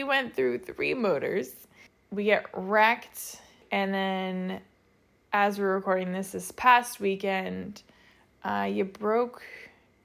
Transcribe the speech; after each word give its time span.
we 0.00 0.04
went 0.04 0.34
through 0.34 0.56
three 0.56 0.94
motors. 0.94 1.52
We 2.10 2.24
get 2.24 2.46
wrecked, 2.54 3.38
and 3.70 3.92
then 3.92 4.60
as 5.30 5.58
we're 5.58 5.74
recording 5.74 6.10
this 6.10 6.32
this 6.32 6.50
past 6.52 7.00
weekend, 7.00 7.82
uh, 8.42 8.66
you 8.72 8.86
broke 8.86 9.42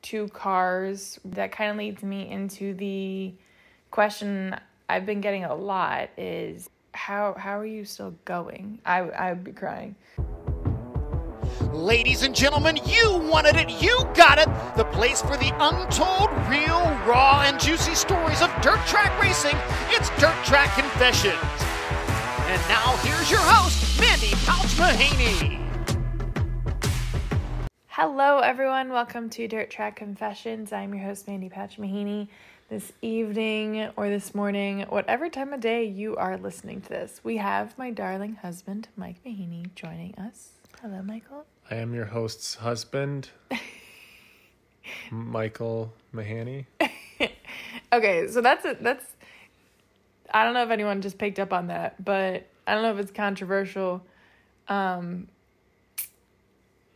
two 0.02 0.28
cars. 0.28 1.18
That 1.24 1.54
kind 1.54 1.72
of 1.72 1.78
leads 1.78 2.04
me 2.04 2.30
into 2.30 2.74
the 2.74 3.36
question 3.90 4.60
I've 4.90 5.06
been 5.06 5.22
getting 5.22 5.46
a 5.46 5.56
lot 5.56 6.10
is 6.18 6.70
how 6.94 7.34
how 7.38 7.58
are 7.58 7.66
you 7.66 7.86
still 7.86 8.16
going? 8.26 8.80
I 8.86 9.00
I 9.00 9.32
would 9.32 9.46
be 9.46 9.54
crying. 9.54 9.96
Ladies 11.76 12.24
and 12.24 12.34
gentlemen, 12.34 12.80
you 12.86 13.18
wanted 13.30 13.58
it, 13.58 13.70
you 13.82 14.08
got 14.14 14.40
it. 14.40 14.48
The 14.78 14.86
place 14.86 15.22
for 15.22 15.36
the 15.36 15.52
untold, 15.60 16.30
real, 16.50 16.80
raw, 17.06 17.44
and 17.46 17.60
juicy 17.60 17.96
stories 17.96 18.42
of 18.42 18.50
dirt 18.62 18.80
track 18.88 19.12
racing. 19.22 19.58
It's 19.90 20.10
Dirt 20.12 20.42
Track 20.46 20.74
Confessions. 20.74 21.36
And 22.48 22.62
now 22.70 22.96
here's 23.04 23.30
your 23.30 23.42
host, 23.42 24.00
Mandy 24.00 24.32
Pouch 24.46 24.72
Mahaney. 24.78 25.60
Hello, 27.88 28.40
everyone. 28.40 28.90
Welcome 28.90 29.30
to 29.32 29.46
Dirt 29.46 29.70
Track 29.70 29.98
Confessions. 29.98 30.72
I'm 30.72 30.94
your 30.94 31.04
host, 31.04 31.28
Mandy 31.28 31.50
Patch 31.50 31.78
Mahaney. 31.78 32.30
This 32.68 32.92
evening 33.02 33.90
or 33.96 34.10
this 34.10 34.34
morning, 34.34 34.82
whatever 34.90 35.30
time 35.30 35.54
of 35.54 35.60
day 35.60 35.84
you 35.84 36.16
are 36.16 36.36
listening 36.36 36.82
to 36.82 36.90
this, 36.90 37.22
we 37.24 37.38
have 37.38 37.78
my 37.78 37.92
darling 37.92 38.36
husband, 38.36 38.88
Mike 38.96 39.24
Mahaney, 39.24 39.74
joining 39.76 40.16
us. 40.16 40.54
Hello, 40.82 41.04
Michael. 41.04 41.46
I 41.70 41.76
am 41.76 41.94
your 41.94 42.06
host's 42.06 42.56
husband, 42.56 43.30
Michael 45.12 45.94
Mahaney. 46.14 46.66
Okay, 47.94 48.28
so 48.28 48.42
that's 48.42 48.66
it. 48.66 48.84
That's 48.84 49.06
I 50.34 50.44
don't 50.44 50.54
know 50.54 50.64
if 50.64 50.70
anyone 50.70 51.02
just 51.02 51.18
picked 51.18 51.40
up 51.40 51.54
on 51.54 51.68
that, 51.68 52.04
but 52.04 52.46
I 52.68 52.74
don't 52.74 52.84
know 52.84 52.92
if 52.92 53.00
it's 53.00 53.12
controversial. 53.12 54.04
Um, 54.68 55.30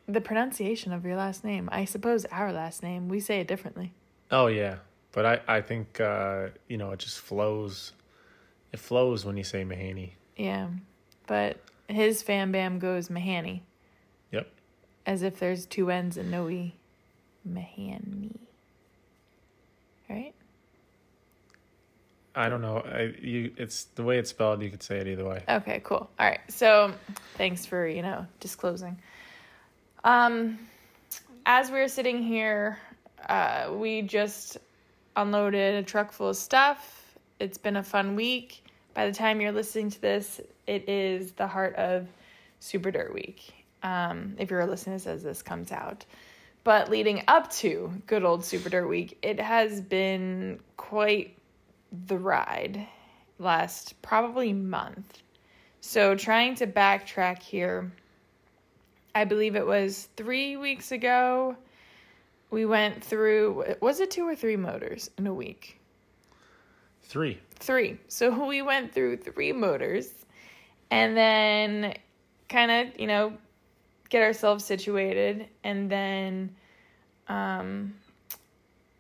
the 0.08 0.20
pronunciation 0.20 0.92
of 0.92 1.06
your 1.06 1.16
last 1.16 1.46
name. 1.46 1.70
I 1.72 1.86
suppose 1.86 2.26
our 2.26 2.52
last 2.52 2.84
name. 2.84 3.08
We 3.08 3.22
say 3.22 3.40
it 3.40 3.48
differently. 3.48 3.94
Oh 4.30 4.48
yeah, 4.48 4.78
but 5.20 5.26
I 5.50 5.58
I 5.58 5.62
think 5.62 6.00
uh, 6.00 6.48
you 6.70 6.78
know 6.78 6.92
it 6.92 7.00
just 7.00 7.20
flows. 7.20 7.92
It 8.72 8.80
flows 8.80 9.26
when 9.26 9.36
you 9.36 9.44
say 9.44 9.66
Mahaney. 9.66 10.12
Yeah, 10.38 10.70
but 11.28 11.58
his 11.90 12.24
fam 12.24 12.54
bam 12.54 12.80
goes 12.80 13.10
Mahaney, 13.10 13.60
Yep. 14.32 14.48
as 15.06 15.22
if 15.22 15.38
there's 15.38 15.66
two 15.66 15.92
N's 15.92 16.16
and 16.16 16.32
no 16.32 16.50
E. 16.50 16.74
Mahaney. 17.46 18.38
Right? 20.10 20.34
I 22.34 22.48
don't 22.48 22.62
know. 22.62 22.78
I 22.78 23.14
you 23.22 23.52
it's 23.58 23.86
the 23.96 24.04
way 24.04 24.20
it's 24.20 24.30
spelled. 24.30 24.62
You 24.62 24.70
could 24.70 24.84
say 24.84 25.00
it 25.00 25.08
either 25.10 25.26
way. 25.26 25.44
Okay, 25.50 25.82
cool. 25.84 26.10
All 26.18 26.28
right. 26.30 26.40
So, 26.48 26.94
thanks 27.36 27.66
for, 27.66 27.86
you 27.86 28.04
know, 28.04 28.26
disclosing. 28.40 28.98
Um 30.06 30.60
as 31.46 31.70
we 31.72 31.80
are 31.82 31.90
sitting 31.90 32.24
here, 32.24 32.78
uh 33.28 33.74
we 33.74 34.02
just 34.02 34.60
unloaded 35.22 35.76
a 35.76 35.84
truck 35.84 36.12
full 36.12 36.30
of 36.30 36.38
stuff. 36.38 37.18
It's 37.40 37.58
been 37.58 37.76
a 37.76 37.84
fun 37.84 38.16
week. 38.16 38.64
By 38.94 39.06
the 39.06 39.14
time 39.14 39.42
you're 39.42 39.52
listening 39.52 39.90
to 39.92 40.02
this, 40.02 40.42
it 40.66 40.88
is 40.88 41.34
the 41.34 41.48
heart 41.48 41.76
of 41.76 42.08
Super 42.60 42.92
Dirt 42.92 43.14
Week. 43.14 43.54
Um 43.84 44.36
if 44.38 44.50
you're 44.50 44.62
a 44.62 44.66
listener 44.66 44.96
as 44.96 45.24
this 45.24 45.42
comes 45.42 45.72
out. 45.72 46.06
But 46.64 46.90
leading 46.90 47.24
up 47.28 47.50
to 47.54 47.92
good 48.08 48.24
old 48.24 48.44
Super 48.44 48.70
Dirt 48.70 48.88
Week, 48.88 49.18
it 49.22 49.40
has 49.40 49.82
been 49.82 50.60
quite 50.78 51.38
the 52.08 52.18
ride 52.18 52.86
last 53.40 54.02
probably 54.02 54.54
month. 54.54 55.24
So 55.82 56.16
trying 56.16 56.56
to 56.56 56.68
backtrack 56.68 57.42
here, 57.42 57.92
I 59.16 59.24
believe 59.24 59.56
it 59.56 59.66
was 59.66 60.10
three 60.18 60.58
weeks 60.58 60.92
ago. 60.92 61.56
We 62.52 62.66
went 62.66 63.04
through, 63.04 63.76
was 63.80 64.00
it 64.00 64.12
two 64.12 64.28
or 64.28 64.36
three 64.36 64.56
motors 64.56 65.12
in 65.18 65.28
a 65.28 65.34
week? 65.34 65.80
Three. 67.04 67.40
Three. 67.56 68.00
So 68.08 68.46
we 68.48 68.62
went 68.62 68.94
through 68.94 69.18
three 69.18 69.52
motors 69.52 70.26
and 70.92 71.16
then 71.16 71.96
kind 72.48 72.72
of, 72.72 73.00
you 73.00 73.08
know, 73.08 73.34
get 74.10 74.24
ourselves 74.24 74.66
situated. 74.66 75.48
And 75.64 75.90
then 75.90 76.56
um, 77.28 77.94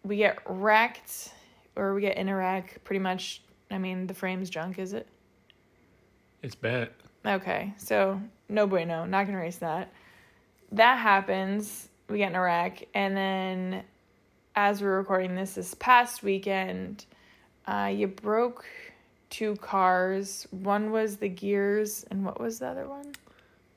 we 0.03 0.17
get 0.17 0.39
wrecked 0.45 1.33
or 1.75 1.93
we 1.93 2.01
get 2.01 2.17
in 2.17 2.29
a 2.29 2.35
wreck 2.35 2.83
pretty 2.83 2.99
much. 2.99 3.41
I 3.71 3.77
mean, 3.77 4.07
the 4.07 4.15
frame's 4.15 4.49
junk, 4.49 4.79
is 4.79 4.93
it? 4.93 5.07
It's 6.41 6.55
bad. 6.55 6.89
Okay, 7.25 7.73
so 7.77 8.19
no 8.47 8.65
bueno, 8.65 9.05
not 9.05 9.25
gonna 9.25 9.37
race 9.37 9.57
that. 9.57 9.91
That 10.71 10.97
happens. 10.97 11.88
We 12.09 12.17
get 12.17 12.31
in 12.31 12.35
a 12.35 12.41
wreck, 12.41 12.87
and 12.93 13.15
then 13.15 13.83
as 14.55 14.81
we're 14.81 14.97
recording 14.97 15.35
this 15.35 15.53
this 15.53 15.75
past 15.75 16.23
weekend, 16.23 17.05
uh, 17.67 17.91
you 17.93 18.07
broke 18.07 18.65
two 19.29 19.55
cars. 19.57 20.47
One 20.49 20.91
was 20.91 21.17
the 21.17 21.29
gears, 21.29 22.05
and 22.09 22.25
what 22.25 22.39
was 22.39 22.59
the 22.59 22.67
other 22.67 22.87
one? 22.87 23.13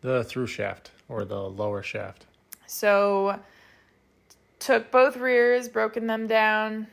The 0.00 0.24
through 0.24 0.46
shaft 0.46 0.92
or 1.08 1.24
the 1.24 1.40
lower 1.40 1.82
shaft. 1.82 2.26
So 2.66 3.38
took 4.58 4.90
both 4.90 5.16
rears, 5.16 5.68
broken 5.68 6.06
them 6.06 6.26
down. 6.26 6.86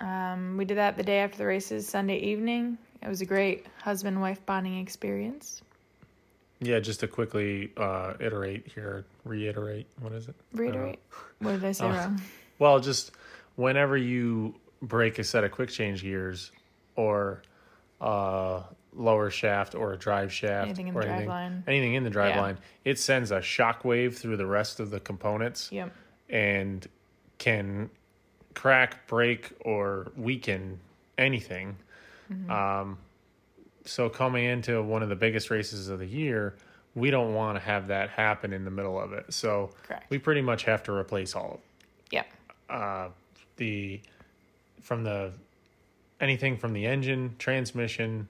Um, 0.00 0.56
we 0.56 0.64
did 0.64 0.78
that 0.78 0.96
the 0.96 1.02
day 1.02 1.18
after 1.18 1.38
the 1.38 1.46
races, 1.46 1.86
Sunday 1.86 2.18
evening. 2.18 2.78
It 3.02 3.08
was 3.08 3.20
a 3.20 3.26
great 3.26 3.66
husband 3.82 4.20
wife 4.20 4.44
bonding 4.46 4.78
experience. 4.78 5.62
Yeah, 6.60 6.80
just 6.80 7.00
to 7.00 7.08
quickly 7.08 7.70
uh, 7.76 8.14
iterate 8.18 8.66
here, 8.74 9.04
reiterate. 9.24 9.86
What 10.00 10.12
is 10.12 10.28
it? 10.28 10.34
Reiterate. 10.52 10.98
what 11.38 11.52
did 11.52 11.64
I 11.64 11.72
say 11.72 11.86
Uh, 11.86 11.92
wrong? 11.92 12.20
Well, 12.58 12.78
just 12.78 13.10
whenever 13.56 13.96
you 13.96 14.54
break 14.80 15.18
a 15.18 15.24
set 15.24 15.42
of 15.44 15.50
quick 15.50 15.70
change 15.70 16.02
gears 16.02 16.52
or 16.94 17.42
a 18.00 18.62
lower 18.92 19.30
shaft 19.30 19.74
or 19.74 19.92
a 19.92 19.96
drive 19.96 20.32
shaft 20.32 20.66
Anything 20.66 20.88
in 20.88 20.94
or 20.96 21.00
the 21.00 21.06
drive 21.06 21.16
anything, 21.16 21.28
line. 21.28 21.64
anything 21.66 21.94
in 21.94 22.04
the 22.04 22.10
drive 22.10 22.36
Yeah. 22.36 22.40
line, 22.42 22.58
it 22.84 22.98
sends 23.00 23.32
a 23.32 23.42
shock 23.42 23.84
wave 23.84 24.16
through 24.16 24.36
the 24.36 24.46
rest 24.46 24.78
of 24.78 24.90
the 24.90 25.00
components 25.00 25.68
Yep. 25.72 25.92
and 26.28 26.86
can 27.38 27.90
crack, 28.54 29.08
break, 29.08 29.50
or 29.60 30.12
weaken 30.16 30.78
anything. 31.18 31.76
Mm-hmm. 32.32 32.50
Um, 32.52 32.98
so 33.84 34.08
coming 34.08 34.44
into 34.44 34.80
one 34.80 35.02
of 35.02 35.08
the 35.08 35.16
biggest 35.16 35.50
races 35.50 35.88
of 35.88 35.98
the 35.98 36.06
year, 36.06 36.54
we 36.94 37.10
don't 37.10 37.34
want 37.34 37.56
to 37.56 37.60
have 37.64 37.88
that 37.88 38.10
happen 38.10 38.52
in 38.52 38.64
the 38.64 38.70
middle 38.70 38.98
of 39.00 39.12
it. 39.12 39.32
So 39.32 39.70
Correct. 39.82 40.08
we 40.10 40.18
pretty 40.18 40.42
much 40.42 40.64
have 40.64 40.82
to 40.84 40.92
replace 40.92 41.34
all 41.34 41.54
of 41.54 41.60
Yep. 42.10 42.26
uh, 42.70 43.08
the 43.56 44.00
from 44.80 45.02
the 45.02 45.32
anything 46.20 46.56
from 46.56 46.72
the 46.72 46.86
engine, 46.86 47.34
transmission, 47.38 48.28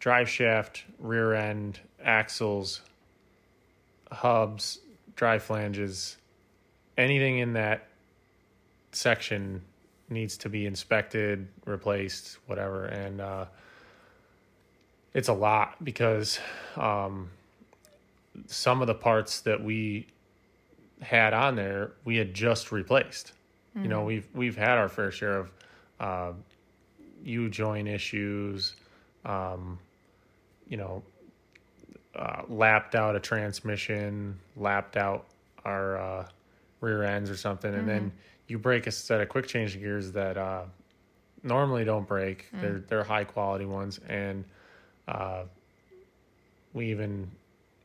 drive 0.00 0.28
shaft, 0.28 0.84
rear 0.98 1.34
end, 1.34 1.78
axles, 2.02 2.80
hubs, 4.10 4.78
drive 5.14 5.42
flanges, 5.42 6.16
anything 6.96 7.38
in 7.38 7.52
that 7.52 7.86
section 8.92 9.62
needs 10.08 10.38
to 10.38 10.48
be 10.48 10.66
inspected, 10.66 11.46
replaced, 11.66 12.38
whatever, 12.46 12.86
and 12.86 13.20
uh, 13.20 13.44
it's 15.14 15.28
a 15.28 15.32
lot 15.32 15.82
because 15.84 16.38
um, 16.76 17.28
some 18.46 18.80
of 18.80 18.86
the 18.86 18.94
parts 18.94 19.40
that 19.40 19.62
we 19.62 20.06
had 21.00 21.32
on 21.32 21.54
there 21.56 21.92
we 22.04 22.16
had 22.16 22.34
just 22.34 22.72
replaced. 22.72 23.32
You 23.82 23.88
know, 23.88 24.02
we've 24.04 24.26
we've 24.34 24.56
had 24.56 24.76
our 24.78 24.88
fair 24.88 25.10
share 25.12 25.38
of 25.38 25.52
uh, 26.00 26.32
U 27.22 27.48
join 27.48 27.86
issues, 27.86 28.74
um, 29.24 29.78
you 30.68 30.76
know, 30.76 31.02
uh, 32.16 32.42
lapped 32.48 32.94
out 32.96 33.14
a 33.14 33.20
transmission, 33.20 34.36
lapped 34.56 34.96
out 34.96 35.26
our 35.64 35.96
uh, 35.98 36.28
rear 36.80 37.04
ends 37.04 37.30
or 37.30 37.36
something, 37.36 37.72
and 37.72 37.88
then 37.88 38.12
you 38.48 38.58
break 38.58 38.86
a 38.86 38.90
set 38.90 39.20
of 39.20 39.28
quick 39.28 39.46
change 39.46 39.78
gears 39.78 40.10
that 40.12 40.36
uh, 40.36 40.64
normally 41.42 41.84
don't 41.84 42.06
break. 42.08 42.46
They're 42.60 42.78
they're 42.88 43.04
high 43.04 43.24
quality 43.24 43.66
ones, 43.66 44.00
and 44.08 44.44
uh, 45.06 45.42
we 46.72 46.90
even 46.90 47.30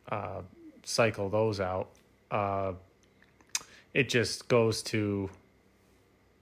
uh, 0.10 0.42
cycle 0.84 1.30
those 1.30 1.60
out. 1.60 1.90
Uh, 2.32 2.74
it 3.94 4.10
just 4.10 4.48
goes 4.48 4.82
to 4.84 5.30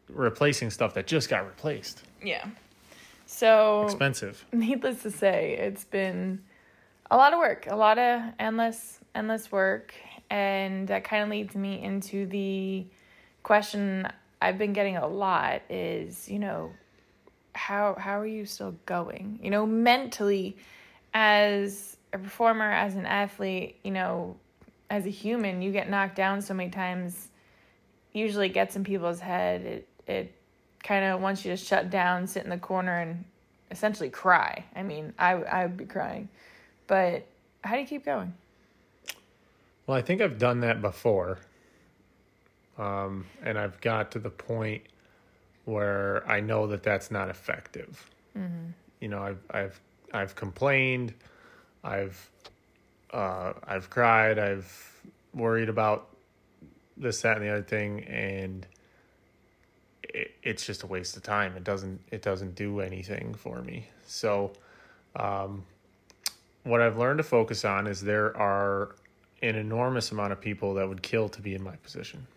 replacing 0.09 0.69
stuff 0.69 0.93
that 0.93 1.07
just 1.07 1.29
got 1.29 1.45
replaced. 1.45 2.03
Yeah. 2.23 2.45
So 3.25 3.83
Expensive. 3.85 4.45
needless 4.51 5.03
to 5.03 5.11
say, 5.11 5.57
it's 5.57 5.85
been 5.85 6.41
a 7.09 7.17
lot 7.17 7.33
of 7.33 7.39
work, 7.39 7.67
a 7.69 7.75
lot 7.75 7.97
of 7.97 8.21
endless, 8.39 8.99
endless 9.15 9.51
work. 9.51 9.93
And 10.29 10.87
that 10.87 11.03
kind 11.03 11.23
of 11.23 11.29
leads 11.29 11.55
me 11.55 11.81
into 11.81 12.25
the 12.25 12.85
question 13.43 14.07
I've 14.41 14.57
been 14.57 14.73
getting 14.73 14.97
a 14.97 15.07
lot 15.07 15.61
is, 15.69 16.29
you 16.29 16.39
know, 16.39 16.71
how 17.53 17.95
how 17.99 18.19
are 18.19 18.25
you 18.25 18.45
still 18.45 18.75
going? 18.85 19.39
You 19.43 19.49
know, 19.51 19.65
mentally 19.65 20.57
as 21.13 21.97
a 22.13 22.17
performer, 22.17 22.71
as 22.71 22.95
an 22.95 23.05
athlete, 23.05 23.77
you 23.83 23.91
know, 23.91 24.35
as 24.89 25.05
a 25.05 25.09
human, 25.09 25.61
you 25.61 25.71
get 25.71 25.89
knocked 25.89 26.15
down 26.15 26.41
so 26.41 26.53
many 26.53 26.69
times. 26.69 27.29
Usually 28.13 28.49
gets 28.49 28.75
in 28.75 28.83
people's 28.83 29.21
head. 29.21 29.61
It 29.61 29.87
it 30.07 30.35
kind 30.83 31.05
of 31.05 31.21
wants 31.21 31.45
you 31.45 31.51
to 31.51 31.57
shut 31.57 31.89
down, 31.89 32.27
sit 32.27 32.43
in 32.43 32.49
the 32.49 32.57
corner, 32.57 32.99
and 32.99 33.23
essentially 33.69 34.09
cry. 34.09 34.65
I 34.75 34.83
mean, 34.83 35.13
I 35.17 35.31
I 35.31 35.65
would 35.65 35.77
be 35.77 35.85
crying, 35.85 36.27
but 36.87 37.25
how 37.63 37.75
do 37.75 37.81
you 37.81 37.87
keep 37.87 38.03
going? 38.03 38.33
Well, 39.87 39.97
I 39.97 40.01
think 40.01 40.21
I've 40.21 40.37
done 40.37 40.59
that 40.61 40.81
before, 40.81 41.39
um, 42.77 43.25
and 43.43 43.57
I've 43.57 43.79
got 43.81 44.11
to 44.11 44.19
the 44.19 44.29
point 44.29 44.83
where 45.65 46.29
I 46.29 46.41
know 46.41 46.67
that 46.67 46.83
that's 46.83 47.11
not 47.11 47.29
effective. 47.29 48.09
Mm-hmm. 48.37 48.71
You 48.99 49.07
know, 49.07 49.21
I've 49.21 49.39
I've 49.51 49.79
I've 50.13 50.35
complained, 50.35 51.13
I've 51.83 52.29
uh, 53.13 53.53
I've 53.65 53.89
cried, 53.89 54.39
I've 54.39 55.01
worried 55.33 55.69
about 55.69 56.07
this, 56.97 57.21
that, 57.21 57.37
and 57.37 57.45
the 57.45 57.49
other 57.49 57.63
thing, 57.63 58.03
and 58.05 58.65
it, 60.03 60.31
it's 60.43 60.65
just 60.65 60.83
a 60.83 60.87
waste 60.87 61.17
of 61.17 61.23
time. 61.23 61.55
It 61.55 61.63
doesn't 61.63 61.99
it 62.11 62.21
doesn't 62.21 62.55
do 62.55 62.79
anything 62.79 63.33
for 63.33 63.61
me. 63.61 63.87
So, 64.05 64.53
um, 65.15 65.63
what 66.63 66.81
I've 66.81 66.97
learned 66.97 67.17
to 67.17 67.23
focus 67.23 67.65
on 67.65 67.87
is 67.87 68.01
there 68.01 68.35
are 68.37 68.95
an 69.41 69.55
enormous 69.55 70.11
amount 70.11 70.31
of 70.31 70.39
people 70.39 70.75
that 70.75 70.87
would 70.87 71.01
kill 71.01 71.27
to 71.29 71.41
be 71.41 71.55
in 71.55 71.63
my 71.63 71.75
position, 71.77 72.27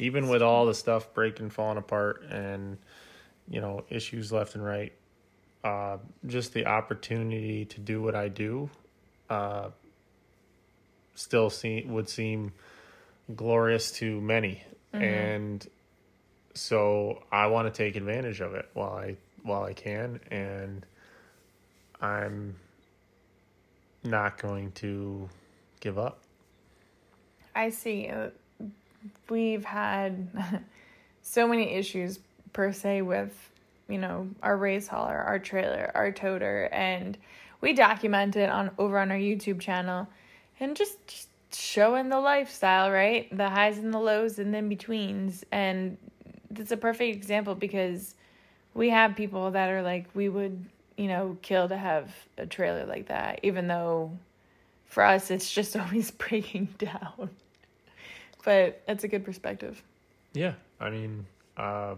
even 0.00 0.28
with 0.28 0.42
all 0.42 0.66
the 0.66 0.74
stuff 0.74 1.12
breaking, 1.14 1.50
falling 1.50 1.78
apart, 1.78 2.22
and 2.30 2.78
you 3.48 3.60
know 3.60 3.84
issues 3.88 4.32
left 4.32 4.54
and 4.54 4.64
right. 4.64 4.92
Uh, 5.62 5.96
just 6.26 6.52
the 6.52 6.66
opportunity 6.66 7.64
to 7.64 7.80
do 7.80 8.02
what 8.02 8.14
I 8.14 8.28
do 8.28 8.68
uh, 9.30 9.70
still 11.14 11.50
seem 11.50 11.92
would 11.92 12.08
seem 12.08 12.52
glorious 13.34 13.92
to 13.92 14.20
many, 14.20 14.62
mm-hmm. 14.92 15.02
and 15.02 15.66
so 16.54 17.22
I 17.32 17.46
want 17.48 17.72
to 17.72 17.76
take 17.76 17.96
advantage 17.96 18.40
of 18.40 18.54
it 18.54 18.68
while 18.74 18.94
I 18.94 19.16
while 19.42 19.64
I 19.64 19.72
can, 19.72 20.20
and 20.30 20.86
I'm 22.00 22.56
not 24.02 24.38
going 24.38 24.72
to 24.72 25.28
give 25.80 25.98
up. 25.98 26.20
I 27.54 27.70
see. 27.70 28.08
Uh, 28.08 28.30
we've 29.28 29.64
had 29.64 30.28
so 31.22 31.46
many 31.46 31.74
issues 31.74 32.18
per 32.52 32.72
se 32.72 33.02
with 33.02 33.32
you 33.88 33.98
know 33.98 34.28
our 34.42 34.56
race 34.56 34.88
hauler, 34.88 35.18
our 35.18 35.38
trailer, 35.38 35.90
our 35.94 36.12
toter, 36.12 36.68
and 36.72 37.18
we 37.64 37.72
document 37.72 38.36
it 38.36 38.50
on 38.50 38.70
over 38.76 38.98
on 38.98 39.10
our 39.10 39.16
YouTube 39.16 39.58
channel, 39.58 40.06
and 40.60 40.76
just, 40.76 40.98
just 41.06 41.28
showing 41.50 42.10
the 42.10 42.20
lifestyle, 42.20 42.90
right? 42.90 43.34
The 43.34 43.48
highs 43.48 43.78
and 43.78 43.92
the 43.92 43.98
lows 43.98 44.38
and 44.38 44.54
in 44.54 44.68
betweens, 44.68 45.44
and 45.50 45.96
it's 46.54 46.72
a 46.72 46.76
perfect 46.76 47.16
example 47.16 47.54
because 47.54 48.14
we 48.74 48.90
have 48.90 49.16
people 49.16 49.50
that 49.52 49.70
are 49.70 49.80
like 49.80 50.04
we 50.12 50.28
would 50.28 50.62
you 50.98 51.08
know 51.08 51.38
kill 51.40 51.66
to 51.70 51.76
have 51.76 52.14
a 52.36 52.44
trailer 52.44 52.84
like 52.84 53.08
that, 53.08 53.40
even 53.42 53.66
though 53.66 54.12
for 54.84 55.02
us 55.02 55.30
it's 55.30 55.50
just 55.50 55.74
always 55.84 56.10
breaking 56.10 56.68
down. 56.76 57.30
but 58.44 58.82
that's 58.86 59.04
a 59.04 59.08
good 59.08 59.24
perspective. 59.24 59.82
Yeah, 60.34 60.52
I 60.78 60.90
mean, 60.90 61.24
uh, 61.56 61.94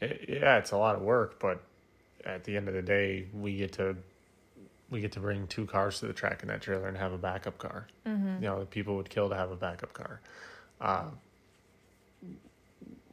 it, 0.00 0.24
yeah, 0.28 0.58
it's 0.58 0.72
a 0.72 0.76
lot 0.76 0.96
of 0.96 1.02
work, 1.02 1.38
but 1.38 1.62
at 2.24 2.44
the 2.44 2.56
end 2.56 2.68
of 2.68 2.74
the 2.74 2.82
day, 2.82 3.26
we 3.32 3.56
get 3.56 3.72
to 3.74 3.96
we 4.90 5.00
get 5.00 5.12
to 5.12 5.20
bring 5.20 5.46
two 5.46 5.66
cars 5.66 6.00
to 6.00 6.06
the 6.06 6.12
track 6.12 6.42
in 6.42 6.48
that 6.48 6.60
trailer 6.60 6.88
and 6.88 6.96
have 6.96 7.12
a 7.12 7.18
backup 7.18 7.58
car. 7.58 7.86
Mm-hmm. 8.06 8.42
You 8.42 8.48
know, 8.48 8.66
people 8.70 8.96
would 8.96 9.10
kill 9.10 9.28
to 9.28 9.34
have 9.34 9.50
a 9.50 9.56
backup 9.56 9.92
car. 9.92 10.20
Uh, 10.80 11.06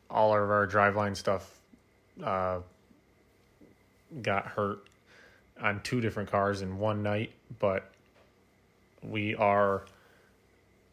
all 0.10 0.32
of 0.32 0.50
our 0.50 0.68
driveline 0.68 1.16
stuff 1.16 1.60
uh, 2.24 2.60
got 4.22 4.46
hurt 4.46 4.88
on 5.60 5.82
two 5.82 6.02
different 6.02 6.30
cars 6.30 6.62
in 6.62 6.78
one 6.78 7.02
night, 7.02 7.32
but 7.60 7.92
we 9.02 9.36
are 9.36 9.86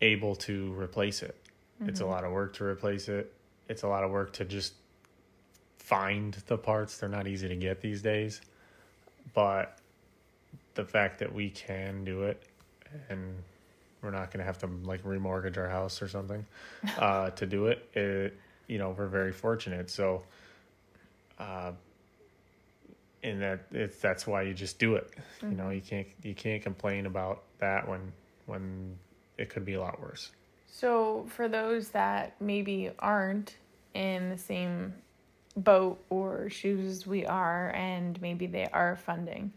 able 0.01 0.37
to 0.37 0.73
replace 0.75 1.23
it. 1.23 1.37
Mm-hmm. 1.81 1.89
It's 1.91 2.01
a 2.01 2.05
mm-hmm. 2.05 2.13
lot 2.13 2.25
of 2.25 2.33
work 2.33 2.55
to 2.55 2.65
replace 2.65 3.09
it. 3.09 3.33
It's 3.69 3.83
a 3.83 3.89
lot 3.89 4.05
of 4.05 4.11
work 4.11 4.33
to 4.35 4.45
just 4.45 4.75
find 5.89 6.35
the 6.49 6.59
parts. 6.59 6.99
They're 6.99 7.09
not 7.09 7.27
easy 7.27 7.49
to 7.49 7.57
get 7.57 7.81
these 7.81 8.03
days. 8.03 8.43
But 9.35 9.79
the 10.75 10.85
fact 10.85 11.19
that 11.21 11.33
we 11.33 11.49
can 11.49 12.05
do 12.05 12.25
it 12.25 12.43
and 13.09 13.35
we're 14.03 14.11
not 14.11 14.31
going 14.31 14.39
to 14.39 14.45
have 14.45 14.59
to 14.59 14.67
like 14.85 15.03
remortgage 15.03 15.57
our 15.57 15.69
house 15.69 16.03
or 16.03 16.09
something 16.09 16.45
uh, 16.99 17.31
to 17.31 17.47
do 17.47 17.67
it, 17.67 17.89
it, 17.95 18.39
you 18.67 18.77
know, 18.77 18.95
we're 18.97 19.07
very 19.07 19.33
fortunate. 19.33 19.89
So, 19.89 20.23
uh, 21.39 21.73
and 23.23 23.41
that 23.41 23.61
it's 23.73 23.99
that's 23.99 24.27
why 24.27 24.43
you 24.43 24.53
just 24.53 24.79
do 24.79 24.95
it. 24.95 25.11
Mm-hmm. 25.39 25.51
You 25.51 25.57
know, 25.57 25.71
you 25.71 25.81
can't 25.81 26.07
you 26.23 26.35
can't 26.35 26.63
complain 26.63 27.07
about 27.07 27.43
that 27.59 27.89
when 27.89 28.13
when 28.47 28.97
it 29.39 29.49
could 29.49 29.65
be 29.65 29.75
a 29.75 29.81
lot 29.81 30.01
worse. 30.01 30.31
So, 30.71 31.27
for 31.31 31.49
those 31.49 31.89
that 31.89 32.41
maybe 32.41 32.91
aren't 32.99 33.57
in 33.95 34.29
the 34.31 34.39
same 34.39 34.93
boat 35.57 36.03
or 36.11 36.49
shoes 36.51 37.07
we 37.07 37.27
are, 37.27 37.71
and 37.75 38.21
maybe 38.21 38.47
they 38.47 38.67
are 38.73 38.97
funding, 38.97 39.53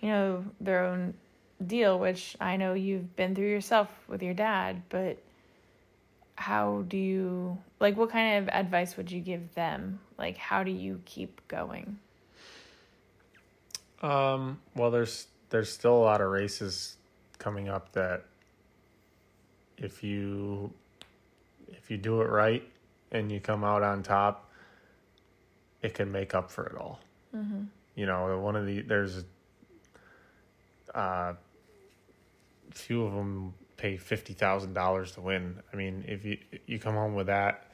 you 0.00 0.08
know, 0.08 0.44
their 0.60 0.84
own 0.84 1.14
deal, 1.66 1.98
which 1.98 2.36
I 2.40 2.56
know 2.56 2.74
you've 2.74 3.14
been 3.16 3.34
through 3.34 3.50
yourself 3.50 3.88
with 4.08 4.22
your 4.22 4.34
dad, 4.34 4.82
but 4.88 5.18
how 6.40 6.84
do 6.88 6.96
you 6.96 7.58
like 7.80 7.98
what 7.98 8.08
kind 8.08 8.42
of 8.42 8.54
advice 8.54 8.96
would 8.96 9.10
you 9.10 9.20
give 9.20 9.54
them? 9.54 10.00
Like 10.16 10.38
how 10.38 10.62
do 10.62 10.70
you 10.70 11.02
keep 11.04 11.46
going? 11.48 11.98
Um, 14.00 14.58
well 14.74 14.90
there's 14.90 15.26
there's 15.50 15.70
still 15.70 15.94
a 15.94 16.02
lot 16.02 16.22
of 16.22 16.30
races 16.30 16.96
coming 17.38 17.68
up 17.68 17.92
that 17.92 18.24
if 19.76 20.02
you 20.02 20.72
if 21.68 21.90
you 21.90 21.98
do 21.98 22.22
it 22.22 22.28
right 22.30 22.62
and 23.12 23.30
you 23.30 23.40
come 23.40 23.62
out 23.62 23.82
on 23.82 24.02
top, 24.02 24.49
it 25.82 25.94
can 25.94 26.10
make 26.10 26.34
up 26.34 26.50
for 26.50 26.66
it 26.66 26.76
all. 26.76 27.00
Mm-hmm. 27.34 27.64
You 27.94 28.06
know, 28.06 28.38
one 28.38 28.56
of 28.56 28.66
the 28.66 28.82
there's 28.82 29.24
uh, 30.94 31.34
few 32.70 33.04
of 33.04 33.12
them 33.14 33.54
pay 33.76 33.96
fifty 33.96 34.32
thousand 34.32 34.74
dollars 34.74 35.12
to 35.12 35.20
win. 35.20 35.56
I 35.72 35.76
mean, 35.76 36.04
if 36.06 36.24
you 36.24 36.38
you 36.66 36.78
come 36.78 36.94
home 36.94 37.14
with 37.14 37.26
that, 37.26 37.72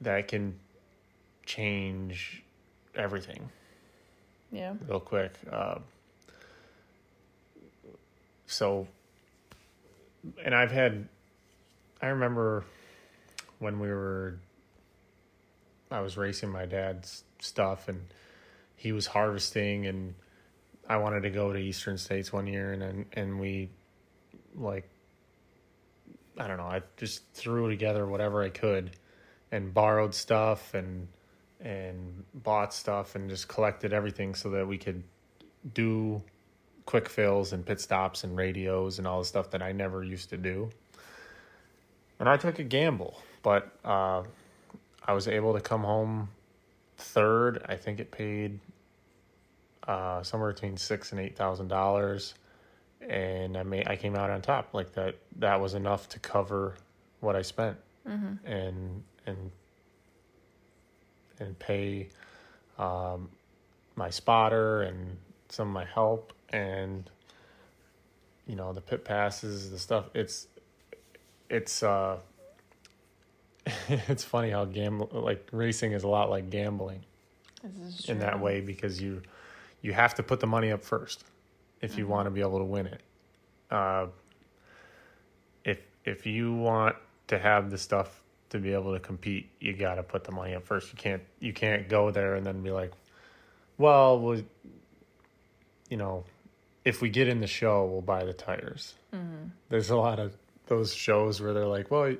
that 0.00 0.28
can 0.28 0.58
change 1.46 2.42
everything. 2.94 3.50
Yeah. 4.50 4.74
Real 4.88 5.00
quick. 5.00 5.32
Uh, 5.50 5.80
so, 8.46 8.86
and 10.44 10.54
I've 10.54 10.70
had, 10.70 11.08
I 12.00 12.06
remember 12.06 12.64
when 13.58 13.80
we 13.80 13.88
were, 13.88 14.38
I 15.90 16.00
was 16.00 16.16
racing 16.16 16.50
my 16.50 16.66
dad's 16.66 17.24
stuff 17.40 17.88
and 17.88 18.00
he 18.76 18.92
was 18.92 19.06
harvesting 19.06 19.86
and 19.86 20.14
I 20.88 20.96
wanted 20.98 21.22
to 21.22 21.30
go 21.30 21.52
to 21.52 21.58
Eastern 21.58 21.98
States 21.98 22.32
one 22.32 22.46
year 22.46 22.72
and 22.72 22.82
and, 22.82 23.06
and 23.12 23.40
we 23.40 23.70
like 24.56 24.88
I 26.36 26.48
don't 26.48 26.56
know, 26.56 26.64
I 26.64 26.82
just 26.96 27.22
threw 27.32 27.70
together 27.70 28.06
whatever 28.06 28.42
I 28.42 28.48
could 28.48 28.90
and 29.52 29.72
borrowed 29.72 30.14
stuff 30.14 30.74
and 30.74 31.08
and 31.60 32.24
bought 32.34 32.74
stuff 32.74 33.14
and 33.14 33.30
just 33.30 33.48
collected 33.48 33.92
everything 33.92 34.34
so 34.34 34.50
that 34.50 34.66
we 34.66 34.76
could 34.76 35.02
do 35.72 36.22
quick 36.86 37.08
fills 37.08 37.52
and 37.52 37.64
pit 37.64 37.80
stops 37.80 38.24
and 38.24 38.36
radios 38.36 38.98
and 38.98 39.06
all 39.06 39.20
the 39.20 39.24
stuff 39.24 39.50
that 39.50 39.62
I 39.62 39.72
never 39.72 40.04
used 40.04 40.30
to 40.30 40.36
do. 40.36 40.70
And 42.20 42.28
I 42.28 42.36
took 42.36 42.58
a 42.58 42.64
gamble, 42.64 43.18
but 43.42 43.72
uh, 43.84 44.24
I 45.04 45.12
was 45.12 45.28
able 45.28 45.52
to 45.54 45.60
come 45.60 45.82
home 45.82 46.28
third. 46.96 47.64
I 47.68 47.76
think 47.76 48.00
it 48.00 48.10
paid 48.10 48.58
uh, 49.86 50.22
somewhere 50.22 50.52
between 50.52 50.76
six 50.76 51.12
and 51.12 51.20
eight 51.20 51.36
thousand 51.36 51.68
dollars, 51.68 52.34
and 53.00 53.56
I 53.56 53.62
made 53.62 53.86
I 53.86 53.96
came 53.96 54.16
out 54.16 54.30
on 54.30 54.40
top. 54.42 54.72
Like 54.72 54.92
that 54.94 55.16
that 55.36 55.60
was 55.60 55.74
enough 55.74 56.08
to 56.10 56.18
cover 56.18 56.76
what 57.20 57.36
I 57.36 57.42
spent, 57.42 57.76
mm-hmm. 58.08 58.46
and 58.46 59.02
and 59.26 59.50
and 61.38 61.58
pay 61.58 62.08
um, 62.78 63.28
my 63.96 64.10
spotter 64.10 64.82
and 64.82 65.16
some 65.48 65.68
of 65.68 65.74
my 65.74 65.84
help 65.84 66.32
and 66.50 67.08
you 68.46 68.56
know 68.56 68.72
the 68.72 68.80
pit 68.80 69.04
passes 69.04 69.70
the 69.70 69.78
stuff 69.78 70.06
it's 70.14 70.48
it's 71.48 71.82
uh 71.82 72.16
it's 73.88 74.24
funny 74.24 74.50
how 74.50 74.64
gamble 74.64 75.08
like 75.12 75.48
racing 75.52 75.92
is 75.92 76.02
a 76.02 76.08
lot 76.08 76.30
like 76.30 76.50
gambling 76.50 77.00
in 78.08 78.18
that 78.18 78.40
way 78.40 78.60
because 78.60 79.00
you 79.00 79.22
you 79.80 79.92
have 79.92 80.14
to 80.14 80.22
put 80.22 80.40
the 80.40 80.46
money 80.46 80.70
up 80.70 80.82
first 80.84 81.24
if 81.80 81.96
you 81.98 82.06
want 82.06 82.26
to 82.26 82.30
be 82.30 82.40
able 82.40 82.58
to 82.58 82.64
win 82.64 82.86
it. 82.86 83.00
Uh, 83.70 84.06
if 85.64 85.78
if 86.04 86.26
you 86.26 86.54
want 86.54 86.96
to 87.28 87.38
have 87.38 87.70
the 87.70 87.78
stuff 87.78 88.22
to 88.50 88.58
be 88.58 88.72
able 88.72 88.92
to 88.92 89.00
compete, 89.00 89.48
you 89.60 89.72
got 89.72 89.96
to 89.96 90.02
put 90.02 90.24
the 90.24 90.32
money 90.32 90.54
up 90.54 90.64
first. 90.64 90.92
You 90.92 90.98
can't 90.98 91.22
you 91.40 91.52
can't 91.52 91.88
go 91.88 92.10
there 92.10 92.34
and 92.34 92.44
then 92.46 92.62
be 92.62 92.70
like, 92.70 92.92
well, 93.78 94.18
we'll 94.18 94.42
you 95.88 95.96
know, 95.96 96.24
if 96.84 97.00
we 97.00 97.08
get 97.08 97.28
in 97.28 97.40
the 97.40 97.46
show, 97.46 97.84
we'll 97.84 98.00
buy 98.02 98.24
the 98.24 98.32
tires. 98.32 98.94
There's 99.68 99.90
a 99.90 99.96
lot 99.96 100.18
of 100.18 100.36
those 100.66 100.94
shows 100.94 101.40
where 101.40 101.52
they're 101.52 101.66
like, 101.66 101.90
well, 101.90 102.14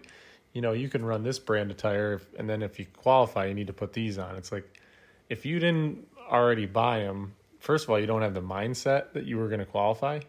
you 0.55 0.63
know, 0.63 0.73
you 0.73 0.89
can 0.89 1.05
run 1.05 1.23
this 1.23 1.39
brand 1.39 1.71
of 1.71 1.77
tire, 1.77 2.15
if, 2.15 2.27
and 2.39 2.49
then 2.49 2.63
if 2.63 2.79
you 2.79 2.87
qualify, 2.97 3.47
you 3.47 3.55
need 3.55 3.67
to 3.67 3.73
put 3.73 3.93
these 3.93 4.17
on. 4.19 4.37
It's 4.37 4.53
like, 4.53 4.81
if 5.29 5.45
you 5.45 5.59
didn't 5.59 6.07
already 6.31 6.65
buy 6.65 7.01
them, 7.01 7.35
first 7.59 7.85
of 7.85 7.91
all, 7.91 7.99
you 7.99 8.07
don't 8.07 8.23
have 8.23 8.35
the 8.35 8.43
mindset 8.43 9.13
that 9.13 9.27
you 9.27 9.37
were 9.37 9.49
going 9.49 9.59
to 9.61 9.67
qualify, 9.67 10.21